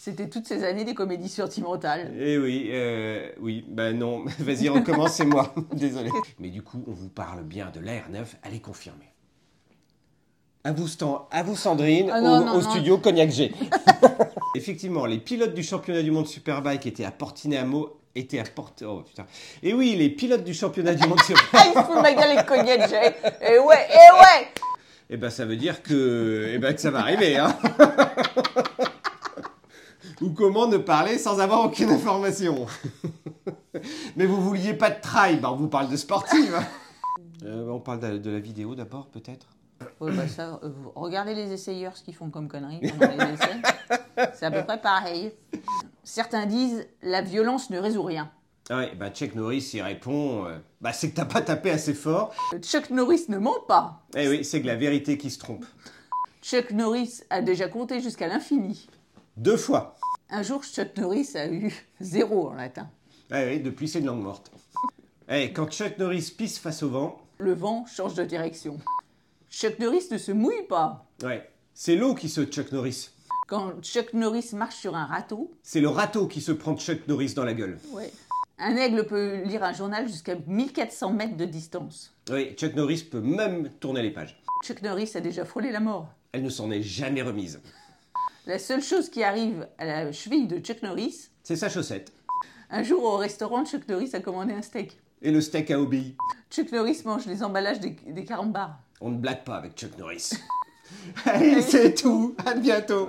C'était 0.00 0.28
toutes 0.30 0.46
ces 0.46 0.64
années 0.64 0.84
des 0.86 0.94
comédies 0.94 1.28
sentimentales. 1.28 2.14
Eh 2.18 2.38
oui, 2.38 2.68
euh, 2.72 3.30
oui, 3.40 3.62
bah 3.68 3.92
non, 3.92 4.24
vas-y, 4.38 4.70
recommence, 4.70 5.12
c'est 5.12 5.26
moi. 5.26 5.54
Désolé. 5.74 6.08
Mais 6.38 6.48
du 6.48 6.62
coup, 6.62 6.82
on 6.86 6.92
vous 6.92 7.10
parle 7.10 7.42
bien 7.44 7.70
de 7.70 7.80
l'AR9, 7.80 8.24
allez 8.42 8.60
confirmer. 8.60 9.04
À 10.64 10.72
vous, 10.72 10.88
Stan, 10.88 11.28
à 11.30 11.42
vous 11.42 11.56
Sandrine, 11.56 12.10
Ah 12.10 12.22
non, 12.22 12.38
au, 12.38 12.44
non, 12.44 12.52
au 12.52 12.62
non. 12.62 12.70
studio 12.70 12.96
Cognac 12.96 13.30
G. 13.30 13.52
Effectivement, 14.54 15.04
les 15.04 15.18
pilotes 15.18 15.52
du 15.54 15.62
championnat 15.62 16.02
du 16.02 16.10
monde 16.10 16.26
Superbike 16.26 16.86
étaient 16.86 17.04
à 17.04 17.10
Portinamo, 17.10 17.97
Porte... 18.54 18.82
Oh 18.86 19.02
putain. 19.02 19.26
Et 19.62 19.72
oui, 19.74 19.94
les 19.96 20.10
pilotes 20.10 20.44
du 20.44 20.54
championnat 20.54 20.94
du 20.94 21.06
monde. 21.06 21.18
Ah, 21.52 21.64
il 21.66 21.72
se 21.72 21.84
fout 21.84 21.96
de 21.96 22.02
ma 22.02 22.12
gueule 22.12 22.44
j'ai. 22.88 23.54
Et 23.54 23.58
ouais, 23.58 23.86
et 23.90 24.12
ouais 24.14 24.48
Eh 25.10 25.16
ben, 25.16 25.30
ça 25.30 25.44
veut 25.44 25.56
dire 25.56 25.82
que, 25.82 26.50
eh 26.52 26.58
ben, 26.58 26.74
que 26.74 26.80
ça 26.80 26.90
va 26.90 27.00
arriver. 27.00 27.36
Hein. 27.36 27.56
Ou 30.20 30.30
comment 30.30 30.66
ne 30.66 30.78
parler 30.78 31.18
sans 31.18 31.38
avoir 31.38 31.64
aucune 31.64 31.90
information. 31.90 32.66
Mais 34.16 34.26
vous 34.26 34.40
vouliez 34.40 34.74
pas 34.74 34.90
de 34.90 35.00
trail, 35.00 35.36
ben, 35.36 35.50
on 35.50 35.56
vous 35.56 35.68
parle 35.68 35.88
de 35.90 35.96
sportive. 35.96 36.58
Euh, 37.44 37.68
on 37.68 37.78
parle 37.78 38.00
de, 38.00 38.18
de 38.18 38.30
la 38.30 38.40
vidéo 38.40 38.74
d'abord, 38.74 39.06
peut-être? 39.08 39.46
Ouais, 40.00 40.12
bah 40.12 40.26
ça, 40.26 40.58
euh, 40.64 40.70
regardez 40.96 41.34
les 41.34 41.52
essayeurs 41.52 41.96
ce 41.96 42.02
qu'ils 42.02 42.14
font 42.14 42.30
comme 42.30 42.48
conneries 42.48 42.80
pendant 42.98 43.12
les 43.12 43.34
essais. 43.34 43.62
C'est 44.34 44.46
à 44.46 44.50
peu 44.50 44.64
près 44.64 44.80
pareil. 44.80 45.32
Certains 46.08 46.46
disent 46.46 46.88
la 47.02 47.20
violence 47.20 47.68
ne 47.68 47.78
résout 47.78 48.02
rien. 48.02 48.30
Ah 48.70 48.78
ouais, 48.78 48.94
bah 48.94 49.10
Chuck 49.10 49.34
Norris 49.34 49.72
il 49.74 49.82
répond 49.82 50.46
euh, 50.46 50.56
bah 50.80 50.94
c'est 50.94 51.10
que 51.10 51.16
t'as 51.16 51.26
pas 51.26 51.42
tapé 51.42 51.70
assez 51.70 51.92
fort. 51.92 52.34
Chuck 52.62 52.88
Norris 52.88 53.26
ne 53.28 53.36
ment 53.36 53.60
pas. 53.68 54.06
Eh 54.16 54.26
oui, 54.26 54.42
c'est 54.42 54.62
que 54.62 54.66
la 54.66 54.76
vérité 54.76 55.18
qui 55.18 55.30
se 55.30 55.38
trompe. 55.38 55.66
Chuck 56.40 56.70
Norris 56.70 57.20
a 57.28 57.42
déjà 57.42 57.68
compté 57.68 58.00
jusqu'à 58.00 58.26
l'infini. 58.26 58.88
Deux 59.36 59.58
fois. 59.58 59.98
Un 60.30 60.42
jour, 60.42 60.64
Chuck 60.64 60.96
Norris 60.96 61.28
a 61.34 61.46
eu 61.46 61.74
zéro 62.00 62.48
en 62.48 62.54
latin. 62.54 62.88
Ah 63.30 63.42
oui, 63.44 63.60
depuis 63.60 63.86
c'est 63.86 63.98
une 63.98 64.06
langue 64.06 64.22
morte. 64.22 64.50
Eh, 65.28 65.52
quand 65.52 65.70
Chuck 65.70 65.98
Norris 65.98 66.32
pisse 66.38 66.58
face 66.58 66.82
au 66.82 66.88
vent, 66.88 67.20
Le 67.36 67.52
vent 67.52 67.84
change 67.84 68.14
de 68.14 68.24
direction. 68.24 68.78
Chuck 69.50 69.78
Norris 69.78 70.08
ne 70.10 70.16
se 70.16 70.32
mouille 70.32 70.66
pas. 70.70 71.06
ouais, 71.22 71.50
c'est 71.74 71.96
l'eau 71.96 72.14
qui 72.14 72.30
se 72.30 72.46
Chuck 72.46 72.72
Norris. 72.72 73.10
Quand 73.48 73.80
Chuck 73.82 74.12
Norris 74.12 74.50
marche 74.52 74.76
sur 74.76 74.94
un 74.94 75.06
râteau, 75.06 75.50
C'est 75.62 75.80
le 75.80 75.88
râteau 75.88 76.26
qui 76.26 76.42
se 76.42 76.52
prend 76.52 76.76
Chuck 76.76 77.08
Norris 77.08 77.32
dans 77.34 77.44
la 77.44 77.54
gueule. 77.54 77.78
un 78.58 78.76
aigle 78.76 79.06
peut 79.06 79.42
lire 79.44 79.64
un 79.64 79.72
journal 79.72 80.06
jusqu'à 80.06 80.34
1400 80.46 81.12
mètres 81.14 81.36
de 81.38 81.46
distance. 81.46 82.14
Oui, 82.30 82.52
Chuck 82.56 82.74
Norris 82.74 83.04
peut 83.10 83.22
même 83.22 83.70
tourner 83.80 84.02
les 84.02 84.10
pages. 84.10 84.38
Chuck 84.64 84.82
Norris 84.82 85.12
a 85.14 85.20
déjà 85.20 85.46
frôlé 85.46 85.72
la 85.72 85.80
mort. 85.80 86.08
Elle 86.32 86.42
ne 86.42 86.50
s'en 86.50 86.70
est 86.70 86.82
jamais 86.82 87.22
remise. 87.22 87.58
La 88.46 88.58
seule 88.58 88.82
chose 88.82 89.08
qui 89.08 89.22
arrive 89.24 89.66
à 89.78 89.86
la 89.86 90.12
cheville 90.12 90.46
de 90.46 90.58
Chuck 90.58 90.82
Norris, 90.82 91.30
C'est 91.42 91.56
sa 91.56 91.70
chaussette. 91.70 92.12
un 92.70 92.82
jour 92.82 93.02
au 93.02 93.16
restaurant, 93.16 93.64
Chuck 93.64 93.88
Norris 93.88 94.10
a 94.12 94.20
commandé 94.20 94.52
un 94.52 94.60
steak. 94.62 94.98
Et 95.22 95.30
le 95.32 95.40
steak 95.40 95.70
a 95.70 95.80
obéi. 95.80 96.16
Chuck 96.50 96.70
Norris 96.70 97.00
mange 97.06 97.24
les 97.24 97.42
emballages 97.42 97.80
des, 97.80 97.96
des 98.08 98.24
carambars. 98.26 98.78
On 99.00 99.08
ne 99.08 99.16
blague 99.16 99.44
pas 99.44 99.56
avec 99.56 99.72
Chuck 99.74 99.96
Norris. 99.96 100.32
Allez, 101.24 101.62
c'est 101.62 101.94
tout. 101.94 102.34
À 102.44 102.54
bientôt. 102.54 103.08